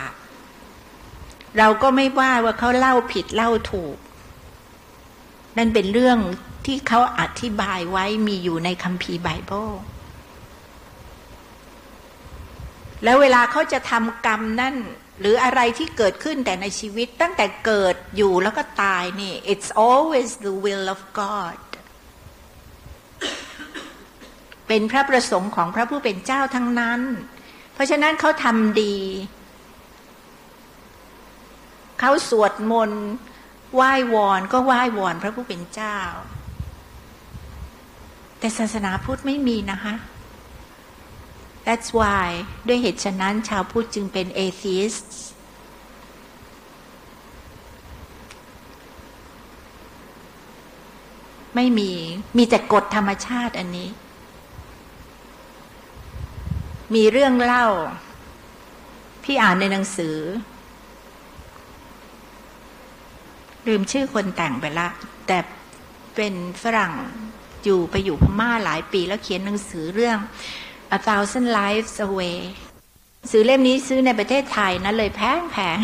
[1.57, 3.97] เราก็ไม่ว่าว่าเขาเล่าผิดเล่าถูก
[5.57, 6.19] นั่นเป็นเรื่อง
[6.65, 9.69] ที่เขาอธิบายไว้มีอยู่ในคัมภีร์ไบเบิล
[13.03, 14.75] แล้วเวลาเขาจะทำกรรมนั่น
[15.19, 21.59] หรืออะไรที่เกิดขึ้นแต่ในชีวิตตั้งแต่เกิดอยู่แล้วก็ตายนี่ it's always the will of God
[24.67, 27.01] เป็นพระประสงค์ของพระผู้เป็นเจ้าทั้งนั้น
[27.73, 28.95] เพราะฉะนั้นเขาทำดี
[31.99, 33.05] เขาสวดมนต์
[33.75, 35.97] ไหว้วอนก็ไหว้วอนพระผู้เป็นเจ้า
[38.39, 39.95] แต่ศาสนาพุทธไม่มีนะคะ
[41.65, 42.27] That's why
[42.67, 45.09] ด้วยเหตุฉะนั้นชาวพุทธจึงเป็น atheist
[51.55, 51.91] ไม่มี
[52.37, 53.89] มีแต่กฎธรรมชาติอันนี้
[56.95, 57.67] มีเรื่องเล่า
[59.23, 60.17] พี่อ่านในหนังสือ
[63.67, 64.87] ลืมชื่อคนแต่งไปละ
[65.27, 65.37] แต่
[66.15, 66.93] เป็นฝรั่ง
[67.63, 70.17] อยู่ไปอยู่พม่าหลายปีแล้วเขียนหนังสือเรื่อง
[70.95, 72.37] A Thousand Lives Away
[73.31, 75.77] สือเล่มนี้ซื้อในประเทศไทยนะเลยแพงแพง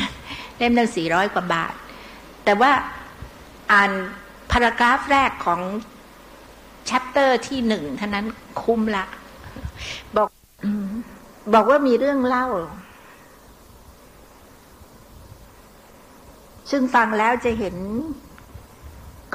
[0.58, 1.74] เล่มหนึ่งสี่ร้อยกว่าบาท
[2.44, 2.72] แต่ว่า
[3.72, 3.92] อ่าน
[4.52, 5.62] paragraph แรกของ
[6.86, 8.26] chapter ที่หนึ่งเท่านั้น
[8.62, 9.06] คุ้มละ
[10.16, 10.30] บอก
[11.54, 12.48] บอกว่ามีเรื่องเล่า
[16.76, 17.76] ซึ่งฟังแล้วจะเห็น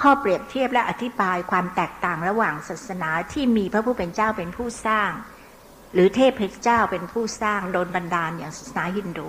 [0.01, 5.11] ข้อเปรียบเทียบและอธิบายความแตกต่างระหว่างศาสนาที่มีพระผู้เป็นเจ้าเป็นผู้สร้าง
[5.92, 9.29] หรือเทพเจ้าเป็นผู้สร้างดลบันดาลอย่างศาสนาฮินดู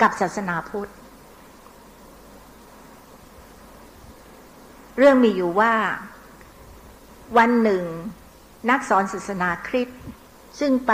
[0.00, 0.92] กับศาสนาพุทธ
[4.98, 5.74] เรื่องมีอยู่ว่า
[7.38, 7.84] วันหนึ่ง
[8.70, 10.02] นักสอนศาสนาคริสต์
[10.60, 10.92] ซึ่งไป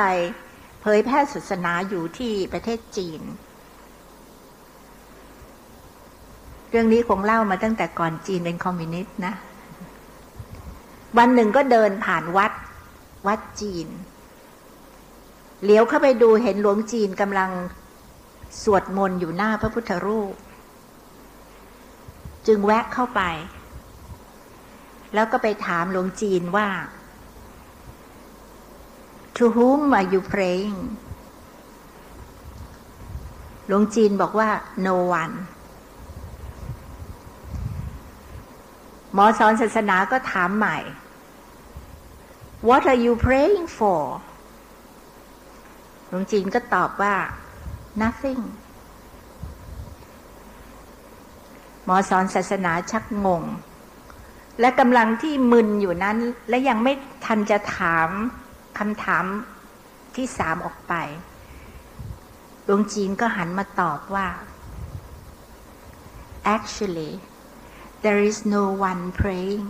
[0.81, 3.23] เผยแพร่ศาสนาอยู่ที่ประเทศจีน
[6.64, 9.35] เรื่องนี้คงเล่ามาตั้งแต่ก่อนจีนเป็นคอมมิวนิสต์นะ
[11.19, 12.53] วันหนึ่งก็เดินผ่านวัด
[13.27, 13.89] วัดจีน
[15.63, 17.51] เหลียวเข้าไปดูเห็นหลวงจีนกำลัง
[18.63, 20.35] สวดมนต์อยู่หน้าพระพุทธรูป
[22.47, 23.23] จึงแวะเข้าไป
[25.15, 26.69] แล้วก็ไปถามหลวงจีนว่า
[29.37, 30.79] To whom are you praying
[33.67, 34.49] หลวงจีนบอกว่า
[34.87, 35.35] no one
[39.15, 40.79] หมอสอนศาสนาก็ถามใหม่
[42.69, 44.03] What are you praying for
[46.09, 47.15] หลวงจีนก็ตอบว่า
[48.03, 48.43] nothing
[51.85, 53.43] หมอสอนศาสนาชักงง
[54.61, 56.93] และกำลังที่มึนอยู่นั้น และยังไม่
[57.25, 58.09] ทันจะถาม
[58.79, 59.25] คำถาม
[60.17, 60.93] ที่สามออกไป
[62.65, 64.27] หลวงจีนก็หันมาตอบว่า
[66.55, 67.13] actually
[68.05, 69.69] there is no one praying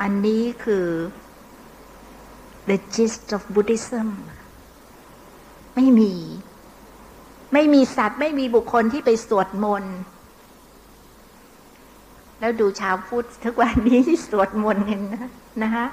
[0.00, 0.86] อันนี้คือ
[2.68, 4.08] the gist of Buddhism
[5.74, 6.12] ไม่มี
[7.52, 9.96] ไม่มีสัตว์ ไม่มีบุคคลที่ไปสวดมนต์
[12.40, 15.28] แล้วดูชาวพุทธทุกวันนี้ที่สวดมนต์กันนะ
[15.62, 15.86] นะคะ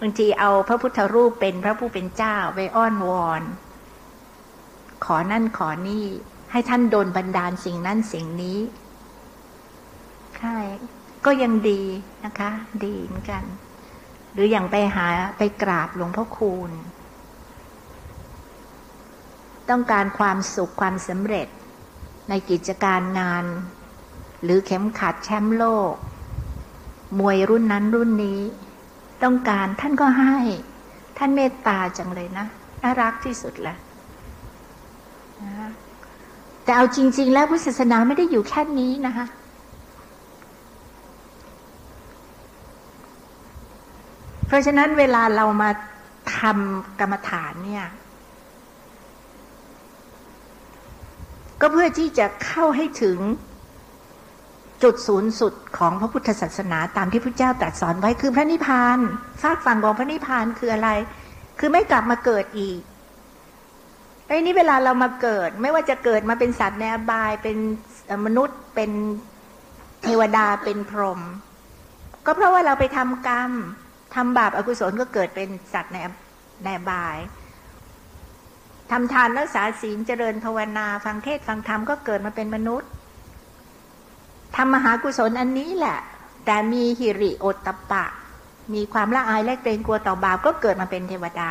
[0.00, 3.42] บางทีเอาพระพุทธรูปเป็นพระผู้เป็นเจ้าไปอ้อนวอน
[5.04, 6.06] ขอนั่นขอนี่
[6.54, 8.58] ให้ท่านโดนบันดาลสิ่งนั้นสิ่งนี้
[10.38, 10.56] ใช่
[11.24, 11.80] ก็ยังดี
[12.24, 12.50] นะคะ
[12.84, 13.42] ดีเหมือนกัน
[14.32, 15.06] หรืออย่างไปหา
[15.38, 16.70] ไปกราบหลวงพ่อคูณ
[19.70, 21.48] ต้องการความสุขความสำเร็จ
[22.28, 23.44] ในกิจการงาน
[24.42, 25.94] หรือเข็มขัดแชมป์โลก
[27.18, 28.40] มวยรุ่นนั้นรุ่นนี้
[29.22, 30.36] ต้องการท่านก็ให้
[31.18, 32.46] ท่านเมตตาจังเลยนะ
[32.82, 33.76] น่ารักที่สุดแหละ
[35.42, 35.70] นะ
[36.64, 39.26] แต่เอาจริง ๆ แล้วพุทธศาสนาไม่ได้อยู่แค่นี้นะคะ
[44.46, 45.70] เพราะฉะนั้นเวลาเรามา
[46.38, 47.86] ทำกรรมฐานเนี่ย
[51.60, 53.18] ก็เพื่อที่จะเข้าให้ถึง
[54.82, 58.98] จุดศูนย์สุดของพระพุทธศาสนาตามที่พระเจ้าตรัสสอนไว้คือพระนิพพาน
[59.42, 60.90] ฟากฝั่งของพระนิพพานคืออะไร
[61.58, 62.80] คือไม่กลับมาเกิดอีก
[64.26, 67.56] ไอ้นี้เวลาเรามาเกิด ไม่ว่าจะเกิดมาเป็นสัตว์ในอบายเป็น
[68.26, 68.90] มนุษย์เป็น
[70.02, 71.20] เทวดาเป็นพรหม
[72.26, 73.50] ก็เพราะว่าเราไปทำกรรม
[74.14, 75.96] ทำบาปอากุศลก็เกิดเป็นสัตว์ใน
[76.64, 77.16] ในบาย
[78.90, 82.90] ทำทานรักษาศีลเจริญภาวนา ฟังเทศฟังธรรมก็เกิดมาเป็นมนุษย์
[84.56, 85.98] ทำมหากุศลอันนี้แหละ
[86.46, 88.04] แต่มีหิริโอตตะปะ
[88.74, 91.50] มีความละอายและเกรงกลัวต่อบาปก็เกิดมาเป็นเทวดา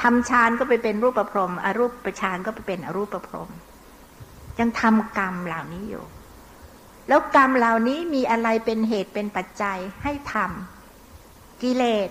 [0.00, 3.50] ทำฌานก็ไปเป็นรูปประพรมอรูปประฌานก็ไปเป็นอรูปประพรม
[4.58, 6.04] ยังทำกรรมเหล่านี้อยู่
[7.08, 12.10] แล้วกรรมเหล่านี้มีอะไรเป็นเหตุเป็นปัจจัยให้ทำกิเลส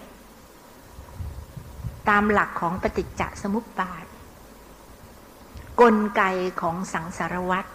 [2.09, 4.05] ตามหลักของปฏิจจสมุปบาท
[5.81, 6.21] กลไก
[6.61, 7.69] ของสังสารวัตร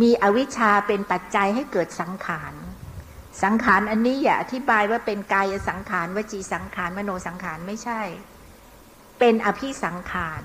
[0.00, 2.54] มีอวิชชาเป็นปัจจัยให้เกิดสังขาร
[3.42, 8.00] สังขารอันนี้อย่าอธิบายว่าเป็นกายสังขารวจีสังขารมโนสังขารไม่ใช่
[9.18, 10.42] เป็นอภิสังขาร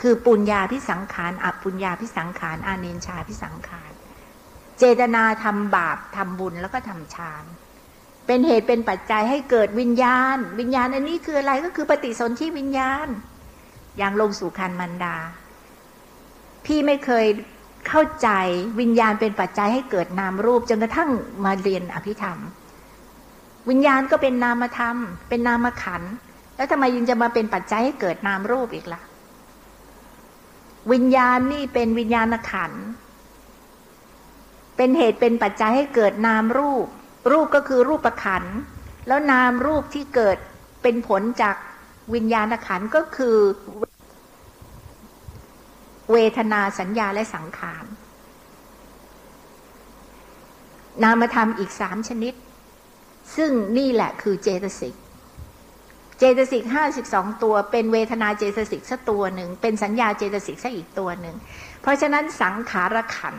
[0.00, 3.92] คือปุญญาพิสังขารอปุญญาพิสังขารอาเนนชาพิสังขาร
[4.78, 7.44] เจตนาทำบาปทำบุญแล้วก็ทำฌาน
[8.26, 13.08] เป็นเหตุเป็นปัจจัยให้เกิดวิญญาณ วิญญาณอันนี้คืออะไรก็คือปฏิสนธิวิญญาณ
[13.98, 15.16] อย่างลงสู่คันมันดา
[16.66, 17.26] พี่ไม่เคย
[17.88, 18.28] เข้าใจ
[18.80, 21.10] วิญญาณเป็นปัจจัยให้เกิดนามรูปจนกระทั่ง
[21.44, 22.38] มาเรียนอภิธรรม
[23.68, 24.96] วิญญาณก็เป็นนามธรรม
[25.28, 26.02] เป็นนามขัน
[26.56, 29.00] แล้วทำไมยังจะมาเป็นปัจจัยให้เกิดนามรูปอีกละ่ะ
[30.92, 32.72] วิญญาณนี่เป็นวิญญาณขัน
[34.76, 36.86] เป็นเหตุเป็นปัจจัยให้เกิดนามรูป
[37.30, 38.44] รูปก็คือรูปประขัน
[39.06, 40.36] แล้วนามรูปที่เกิด
[40.82, 41.56] เป็นผลจาก
[42.14, 43.36] วิญญาณขันก็คือ
[46.12, 47.84] เวทนาสัญญาและสังขาร
[51.02, 52.34] นามธรรมอีกสามชนิด
[53.36, 54.94] ซึ่งนี่แหละคือเจตสิก
[56.18, 61.36] เจตสิกห้าสิบสองตัว เป็นเวทนาเจตสิกสักตัวหนึ่ง เป็นสัญญาเจตสิกสักอีกตัวหนึ่ง
[61.80, 63.36] เพราะฉะนั้นสังขารขัน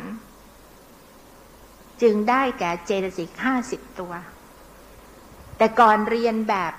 [2.01, 4.13] จึงได้แก่เจตสิกห้าสิบตัว
[5.57, 6.73] แต่ก่อนเรียนแบบ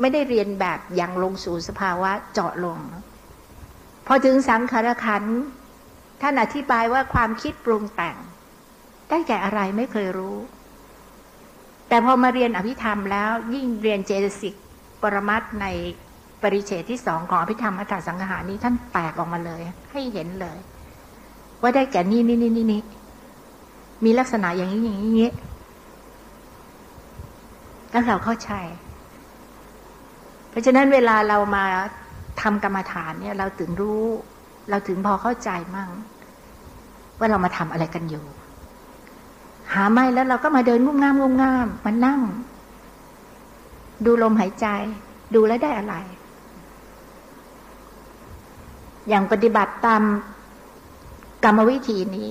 [0.00, 2.78] ไม่ได้เรียนแบบอย่างลงสู่สภาวะเจาะลง
[4.06, 5.24] พอถึงสังขารขัน
[6.22, 8.16] ท่านอธิบายว่าความคิดปรุงแต่ง
[9.08, 10.36] ได้แก่อะไรไม่เคยรู้
[11.88, 14.54] แต่พอมาเรียนอภิธรรมแล้ว ยิ่งเรียนเจตสิก
[15.02, 15.66] ปรมัตใน
[16.42, 19.60] ปริเฉดที่สองของอภิธรรมอัตถสังหานี้ท่านแตกออกมาเลย
[19.92, 20.58] ให้เห็นเลย
[21.60, 22.82] ว่าได้แก่นี่นี่นี่นี่นี่
[24.04, 25.30] มีลักษณะอย่างนี้อย่างนี้
[27.90, 28.50] แล้วเราเข้าใจ
[30.50, 31.64] เพราะฉะนั้นเวลาเรามา
[32.42, 34.04] ทำกรรมฐานเนี่ย เราถึงรู้
[34.70, 35.90] เราถึงพอเข้าใจมั่ง
[37.18, 38.24] ว่าเรามาทำอะไรกันอยู่
[39.72, 42.20] หาไม่แล้วเราก็มาเดินงุ่มง่ามงุ่มง่ามมานั่ง
[44.04, 44.66] ดูลมหายใจ
[45.34, 45.94] ดูแล้วได้อะไร
[49.08, 50.02] อย่างปฏิบัติตาม
[51.44, 52.28] กรรมวิธีนี้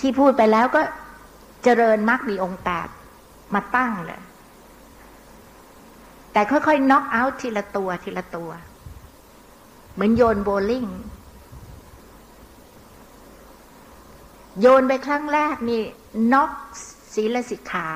[0.00, 0.80] ที่พูดไปแล้วก็
[1.64, 2.88] เจริญมรรคมีองค์แปด
[3.54, 4.20] มาตั้งเลย
[6.32, 8.50] แต่ค่อยๆน็อกเอาท์ทีละตัวทีละตัว
[9.92, 10.86] เหมือนโยนโบลิ่ง
[14.60, 15.82] โยนไปครั้งแรกนี่
[16.32, 16.50] น็อก
[17.14, 17.88] ศีลสิกขา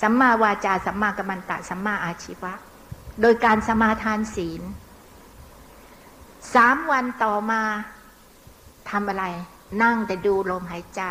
[0.00, 2.52] สัมมาวาจา สัมมากัมมันตะ สัมมาอาชีวะ
[3.20, 4.62] โดยการสมาทานศีล
[6.54, 7.62] สามวันต่อมา
[8.90, 9.24] ทำอะไร
[9.82, 11.02] นั่งแต่ดูลมหายใจ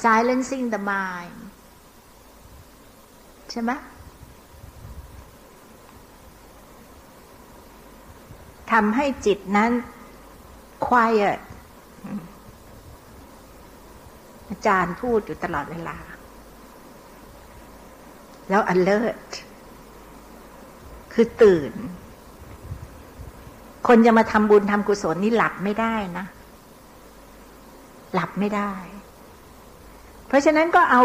[0.00, 1.43] silencing the mind
[3.54, 3.72] ใช่ไหม
[8.72, 9.72] ทำให้จิตนั้น
[10.86, 11.40] quiet
[14.48, 15.96] อาจารย์พูดอยู่ตลอดเวลา
[18.48, 19.30] แล้ว alert
[21.12, 21.72] คือตื่น
[23.86, 26.26] คนจะมาทำบุญทำกุศลนี่หลับไม่ได้นะ
[28.14, 28.72] หลับไม่ได้
[30.26, 31.02] เพราะฉะนั้นก็เอา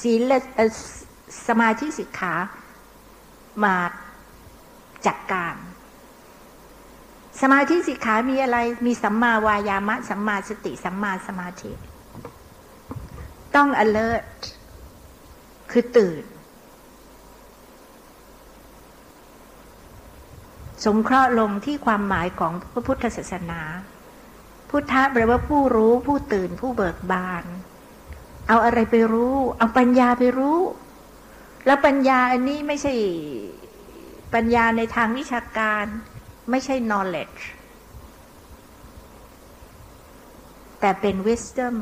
[0.00, 0.32] ศีล
[1.48, 2.34] สมาธิสิกขา
[3.64, 3.76] มา
[5.06, 5.54] จัดการ
[7.40, 11.72] สมาธิสิกขามีอะไร มีสัมมาวายามะ สัมมาสติ สัมมาสมาธิ
[13.54, 14.36] ต้อง alert
[15.70, 16.22] คือตื่น
[20.84, 23.60] สงเคราะห์ลงที่ความหมายของพระพุทธศาสนา
[24.70, 27.44] พุทธะแปลว่าผู้รู้ผู้ตื่นผู้เบิกบาน
[28.48, 30.58] เอาอะไรไปรู้ เอาปัญญาไปรู้
[31.66, 32.94] แล้วปัญญาอันนี้ไม่ใช่
[34.34, 35.84] ปัญญาในทางวิชาการ
[36.50, 37.42] ไม่ใช่ knowledge
[40.80, 41.76] แต่เป็น wisdom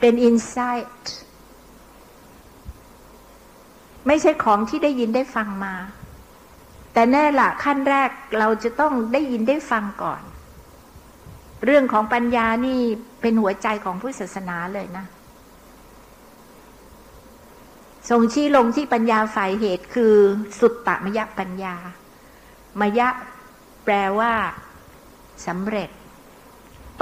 [0.00, 1.00] เป็น insight
[4.06, 5.74] ไม่ใช่ของที่ได้ยินได้ฟังมา
[6.92, 10.22] แต่แน่ละขั้นแรกเราจะต้องได้ยินได้ฟังก่อน
[11.64, 12.80] เรื่องของปัญญานี่
[13.20, 15.06] เป็นหัวใจของพุทธศาสนาเลยนะ
[18.10, 20.14] ทรงชี้ลงที่ปัญญาฝ่ายเหตุคือ
[20.60, 21.74] สุตตมยปัญญา
[22.80, 23.08] มยะ
[23.84, 24.32] แปลว่า
[25.46, 25.90] สำเร็จ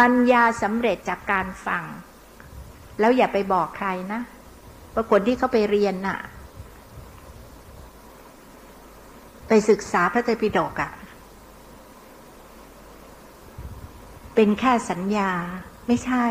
[0.01, 1.85] ปัญญาสำเร็จจากการฟัง
[3.01, 4.21] แล้วอย่าไปบอกใครนะ
[4.95, 6.19] ว่าคนที่เขาไปเรียนน่ะ
[9.49, 10.91] ไปศึกษาพระไตรปิฎกอะ่ะ
[14.35, 15.31] เป็นแค่สัญญา
[15.87, 16.27] ไม่ใช่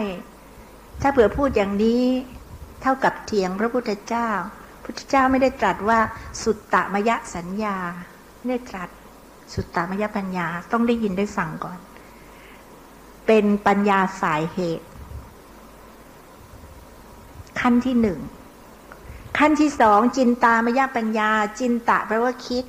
[1.01, 2.03] ถ้าเผื่อพูดอย่างนี้
[2.81, 4.29] เท่ากับเถียงพระพุทธเจ้า
[4.83, 5.99] พุทธเจ้าไม่ได้ตรัสว่า
[6.43, 7.77] สุตตมยะสัญญา
[8.37, 8.89] ไม่ได้ตรัส
[9.53, 11.79] สุตตมยปัญญาต้องได้ยินได้ฟังก่อน
[13.27, 14.87] เป็นปัญญาฝ่ายเหตุ
[17.59, 18.19] ขั้นที่หนึ่ง
[19.37, 22.65] ขั้นที่สองจินตามยปัญญา จินตะแปลว่าคิด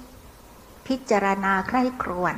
[0.86, 2.36] พิจารณาใคร่ครวญ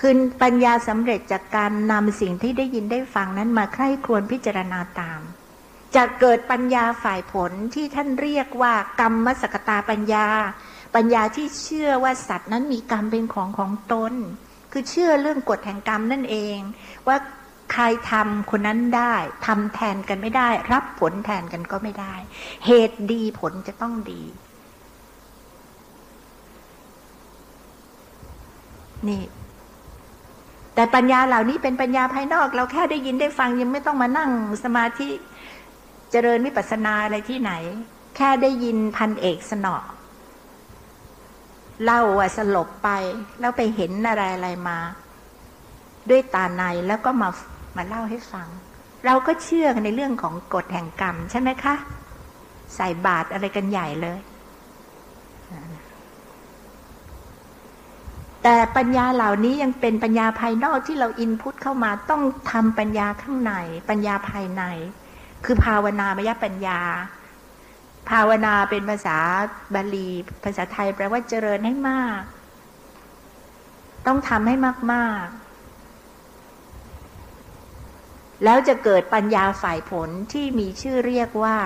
[0.00, 5.20] คือปัญญาสำเร็จจากการนำสิ่งที่ได้ยินได้ฟังนั้นมาใคร่ครวญพิจารณาตาม
[5.96, 10.26] จะเกิดปัญญาฝ่ายผลที่ท่านเรียกว่ากรรมมสกตาปัญญา
[10.94, 14.14] ปัญญาที่เชื่อว่าสัตว์นั้นมีกรรมเป็นของของตน
[14.72, 16.58] คือเชื่อเรื่องกฎแห่งกรรมนั่นเอง
[17.08, 17.16] ว่า
[17.72, 19.14] ใครทำคนนั้นได้
[19.46, 22.14] ทำแทนกันไม่ได้ รับผลแทนกันก็ไม่ได้
[22.66, 24.22] เหตุดีผลจะต้องดี
[29.08, 29.22] นี่
[30.74, 34.30] แต่ปัญญาเหล่านี้เป็นปัญญาภายนอก เราแค่ได้ยินได้ฟังยังไม่ต้องมานั่ง
[34.64, 35.08] สมาธิ
[36.10, 37.52] เจริญวิปัสสนาอะไรที่ไหน
[38.16, 39.76] แค่ได้ยินพันเอกสนอ
[41.84, 42.88] เล่าว่าสลบไป
[43.40, 44.78] แล้วไปเห็นอะไรอะไรมา
[46.10, 47.28] ด้วยตาในแล้วก็มา
[47.76, 48.48] มาเล่าให้ฟัง
[49.06, 51.74] เราก็เชื่อในเรื่องของกฎแห่งกรรมใช่ไหมคะ
[52.76, 54.18] ใส่บาตรอะไรกันใหญ่เลย
[58.42, 63.52] แต่ปัญญาเหล่านี้ยังเป็นปัญญาภายนอกที่เราอินพุตเข้ามาต้องทำปัญญาข้างใน
[63.88, 64.62] ปัญญาภายใน
[65.44, 66.80] คือภาวนามยปัญญา
[68.10, 69.18] ภาวนาเป็นภาษา
[69.74, 70.08] บาลี
[70.44, 72.20] ภาษาไทยแปลว่าเจริญให้มาก
[74.06, 74.54] ต้องทำให้
[74.92, 75.50] มากๆ
[78.44, 81.58] แล้วจะเกิดปัญญาฝ่ายผลที่มีชื่อเรียกว่า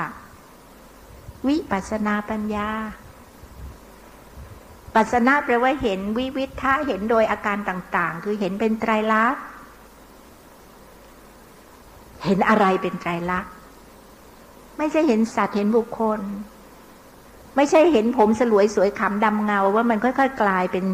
[1.49, 2.69] วิปัสนาปัญญา
[4.95, 9.43] ปัสนาแปลว่าเห็นวิวิทะเห็นโดยอาการต่าง ๆ คือเห็นเป็นไตรลักษณ์
[12.25, 13.53] เห็นอะไรเป็นไตรลักษณ์
[14.79, 16.21] ไม่ใช่เห็นสัตว์เห็นบุคคล
[17.57, 20.85] ไม่ใช่เห็นผมสลวยสวยขำดำเงา ว่ามันค่อย ๆ กลายเป็น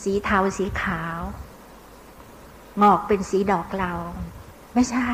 [0.00, 1.20] สีเทาสีขาว
[2.82, 3.92] งอกเป็นสีดอกเรา
[4.74, 5.10] ไม่ใช่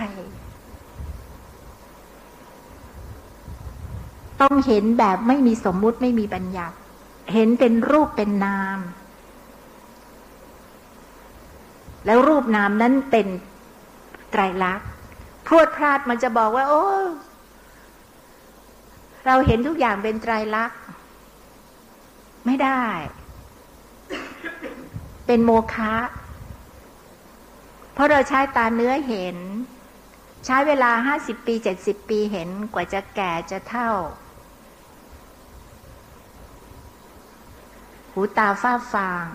[4.40, 6.76] ต้องเห็นแบบไม่มีสมมุติไม่มีบัญญัติ
[7.32, 8.78] เห็นเป็นรูปเป็นนาม
[12.06, 13.26] แล้วรูปนามนั้นเป็น
[14.30, 14.88] ไตรลักษณ์
[15.46, 16.86] พรวดพลาดมันจะบอกว่า โอ้
[19.26, 20.80] เราเห็นทุกอย่างเป็นไตรลักษณ์
[22.46, 22.82] ไม่ได้
[25.26, 25.94] เป็นโมฆะ
[27.92, 29.38] เพราะเราใช้ตาเนื้อเห็น
[30.46, 33.90] ใช้เวลาห้าสิบปีเจ็ดสิบปีเห็นกว่าจะแก่จะเท่า
[38.12, 39.26] หูตาฝ้าฟาง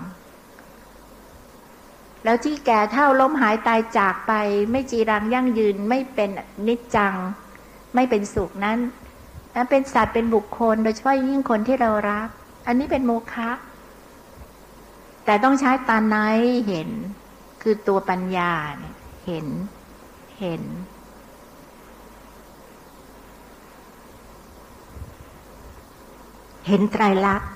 [2.24, 4.34] แล้วที่แก่เท่าล้มหายตายจากไป
[4.72, 6.30] ไม่จีรังยั่งยืนไม่เป็น
[6.68, 7.16] นิจจัง
[7.96, 8.80] ไม่เป็นสุขนั้น
[9.56, 12.28] นั้นเป็นสัตว์เป็นบุคคล โดยเฉพาะยิ่งคนที่เรารัก
[12.68, 13.50] อันนี้เป็นโมฆะ
[15.26, 16.16] แต่ต้องใช้ตาใน
[16.68, 16.90] เห็น
[17.62, 18.96] คือตัวปัญญาเนี่ย
[19.26, 19.48] เห็น
[20.40, 20.64] เห็น
[26.68, 27.55] เห็นไตรลักษณ์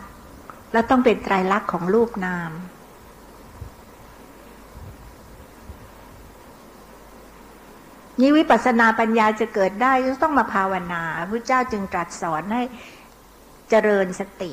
[0.74, 2.52] แล้วต้องเป็นไตรลักษณ์ของรูปนาม
[8.20, 9.94] นี้วิปัสนาปัญญาจะเกิดได้
[10.24, 12.64] ต้องมาภาวนาพระเจ้าจึงตรัสสอนให้
[13.70, 14.52] เจริญสติ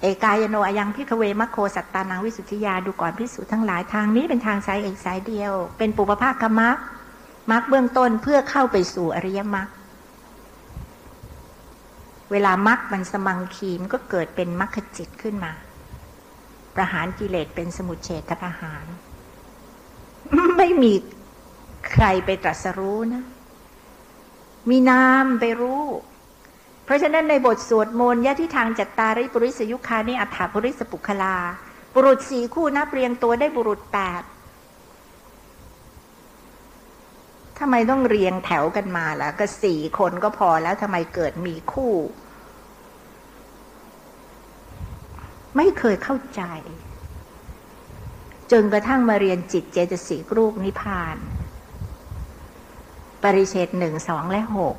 [0.00, 6.76] เอกายโนอายังพิกเวมโคสัตตานังวิสุทธิยาดูก่อนพิสูจทั้งหลายทางนี้เป็นทางสายเอกสายเดียว เป็นปุปภาคมรรค
[7.50, 9.68] มรรคเบื้องต้นเพื่อเข้าไปสู่อริยมรรค
[12.30, 15.52] เวลามักมันสมังคีมก็เกิดเป็นมรรคจิตขึ้นมา
[16.74, 18.84] ประหารกิเลสเป็นสมุทเฉทประหาร
[20.56, 20.92] ไม่มี
[21.90, 23.22] ใครไปตรัสรู้นะ
[24.68, 25.84] มีนามไปรู้
[26.84, 31.36] เพราะฉะนั้นในบทสวดมนต์ยะที่ทางจัตตาริปุริสยุคานี่อัฏฐาปุริสปุคลา
[31.94, 34.22] บุรุษสี่คู่นับเรียงตัวได้บุรุษแปด
[37.60, 41.94] ทำไมต้องเรียงแถวกันมาล่ะ ก็สี่คนก็พอแล้วทำไมเกิดมีคู่
[45.56, 46.42] ไม่เคยเข้าใจ
[48.52, 51.16] จนกระทั่งมาเรียนจิตเจตสิกรูปนิพพาน
[53.22, 54.76] ปริเชตหนึ่งสองและหก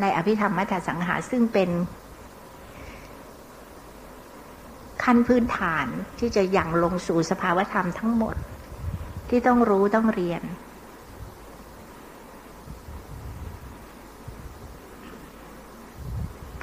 [0.00, 1.70] ในอภิธรรมมัทสังหาซึ่งเป็น
[5.02, 5.86] ขั้นพื้นฐาน
[6.18, 8.36] ที่จะยังลงสู่สภาวธรรมทั้งหมด
[9.28, 10.42] ที่ต้องรู้ต้องเรียน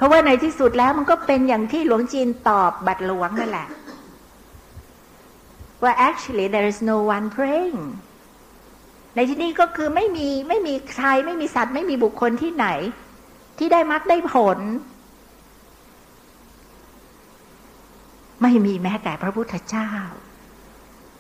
[0.03, 3.67] ราะว่าในที่สุดแล้วมันก็เป็นอย่างที่หลวงจีนตอบบัตรหลวงนั่นแหละ
[5.83, 7.79] ว่า actually there is no one praying
[9.15, 12.67] ในที่นี้ก็คือไม่มีไม่มีใครไม่มีสัตว์ ไม่มีบุคคลที่ไหน
[13.57, 14.59] ที่ได้มรรคได้ผล
[18.41, 19.89] ไม่มีแม้แต่พระพุทธเจ้า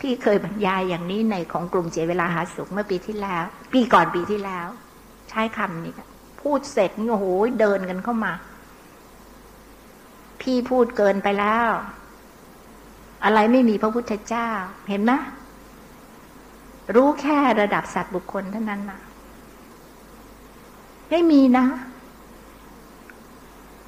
[0.01, 4.67] ที่เคยบรรยายอย่างนี้ในของกลุ่มเจเวลาหาสุขเมื่อปีที่แล้ว ปีก่อนปีที่แล้ว
[5.29, 5.93] ใช้คำนี้
[6.41, 7.25] พูดเสร็จนี่โอ้โห
[7.59, 8.33] เดินกันเข้ามา
[10.43, 11.69] พี่พูดเกินไปแล้ว
[13.23, 14.49] อะไรไม่มีพระพุทธเจ้า
[14.89, 15.11] เห็นไหม
[16.95, 18.99] รู้แค่ระดับสัตว์บุคคลเท่านั้นนะ
[21.09, 21.65] ไม่มีนะ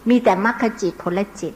[0.10, 1.54] มีแต่มรรคจิตผลจิต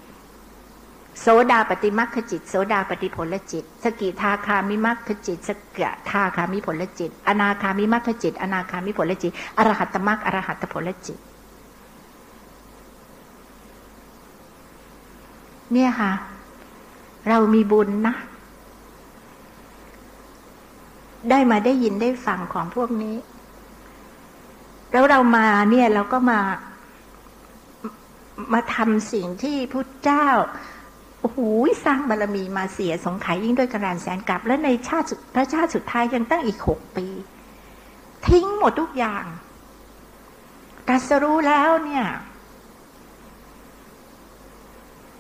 [1.22, 11.18] โสดาปัตติมรรคจิต โสดาปัตติผลจิต สกิทาคามิมรรคจิต สกทาคามิผลจิต อนาคามิมรรคจิต อนาคามิผลจิต อรหัตมรรคอรหัตผลจิต
[15.74, 16.14] เนี่ยค่ะ
[17.30, 18.16] เรามีบุญนะ
[21.30, 23.16] ได้มาได้ยินได้ฟังของพวกนี้
[24.92, 26.40] แล้วเรามาเนี่ยเราก็มา
[28.54, 30.28] มาทำสิ่งที่พุทธเจ้า
[31.22, 31.40] โอ้โห
[31.86, 37.08] สร้างบารมีมาเสียสงไขยยิ่งด้วยกระดานแสนกลับ และในชาติพระชาติสุดท้ายยังตั้งอีกหกปี
[38.28, 39.24] ทิ้งหมดทุกอย่าง
[40.88, 42.06] ตรัสรู้แล้วเนี่ย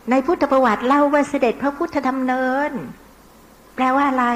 [0.09, 2.71] ในพุทธประวัติเล่าว่าเสด็จพระพุทธดำเนิน
[3.75, 4.27] แปลว่าอะไร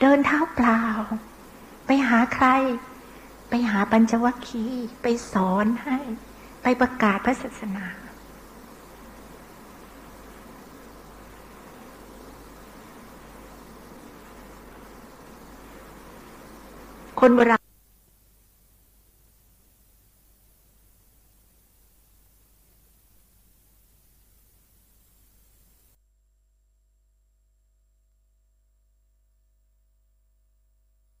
[0.00, 0.82] เดินเท้าเปล่า
[1.86, 2.46] ไปหาใคร
[3.48, 5.98] ไปหาปัญจวัคคีย์ไปสอนให้
[6.62, 7.86] ไปประกาศพระศาสนา
[17.20, 17.69] คนโบราณ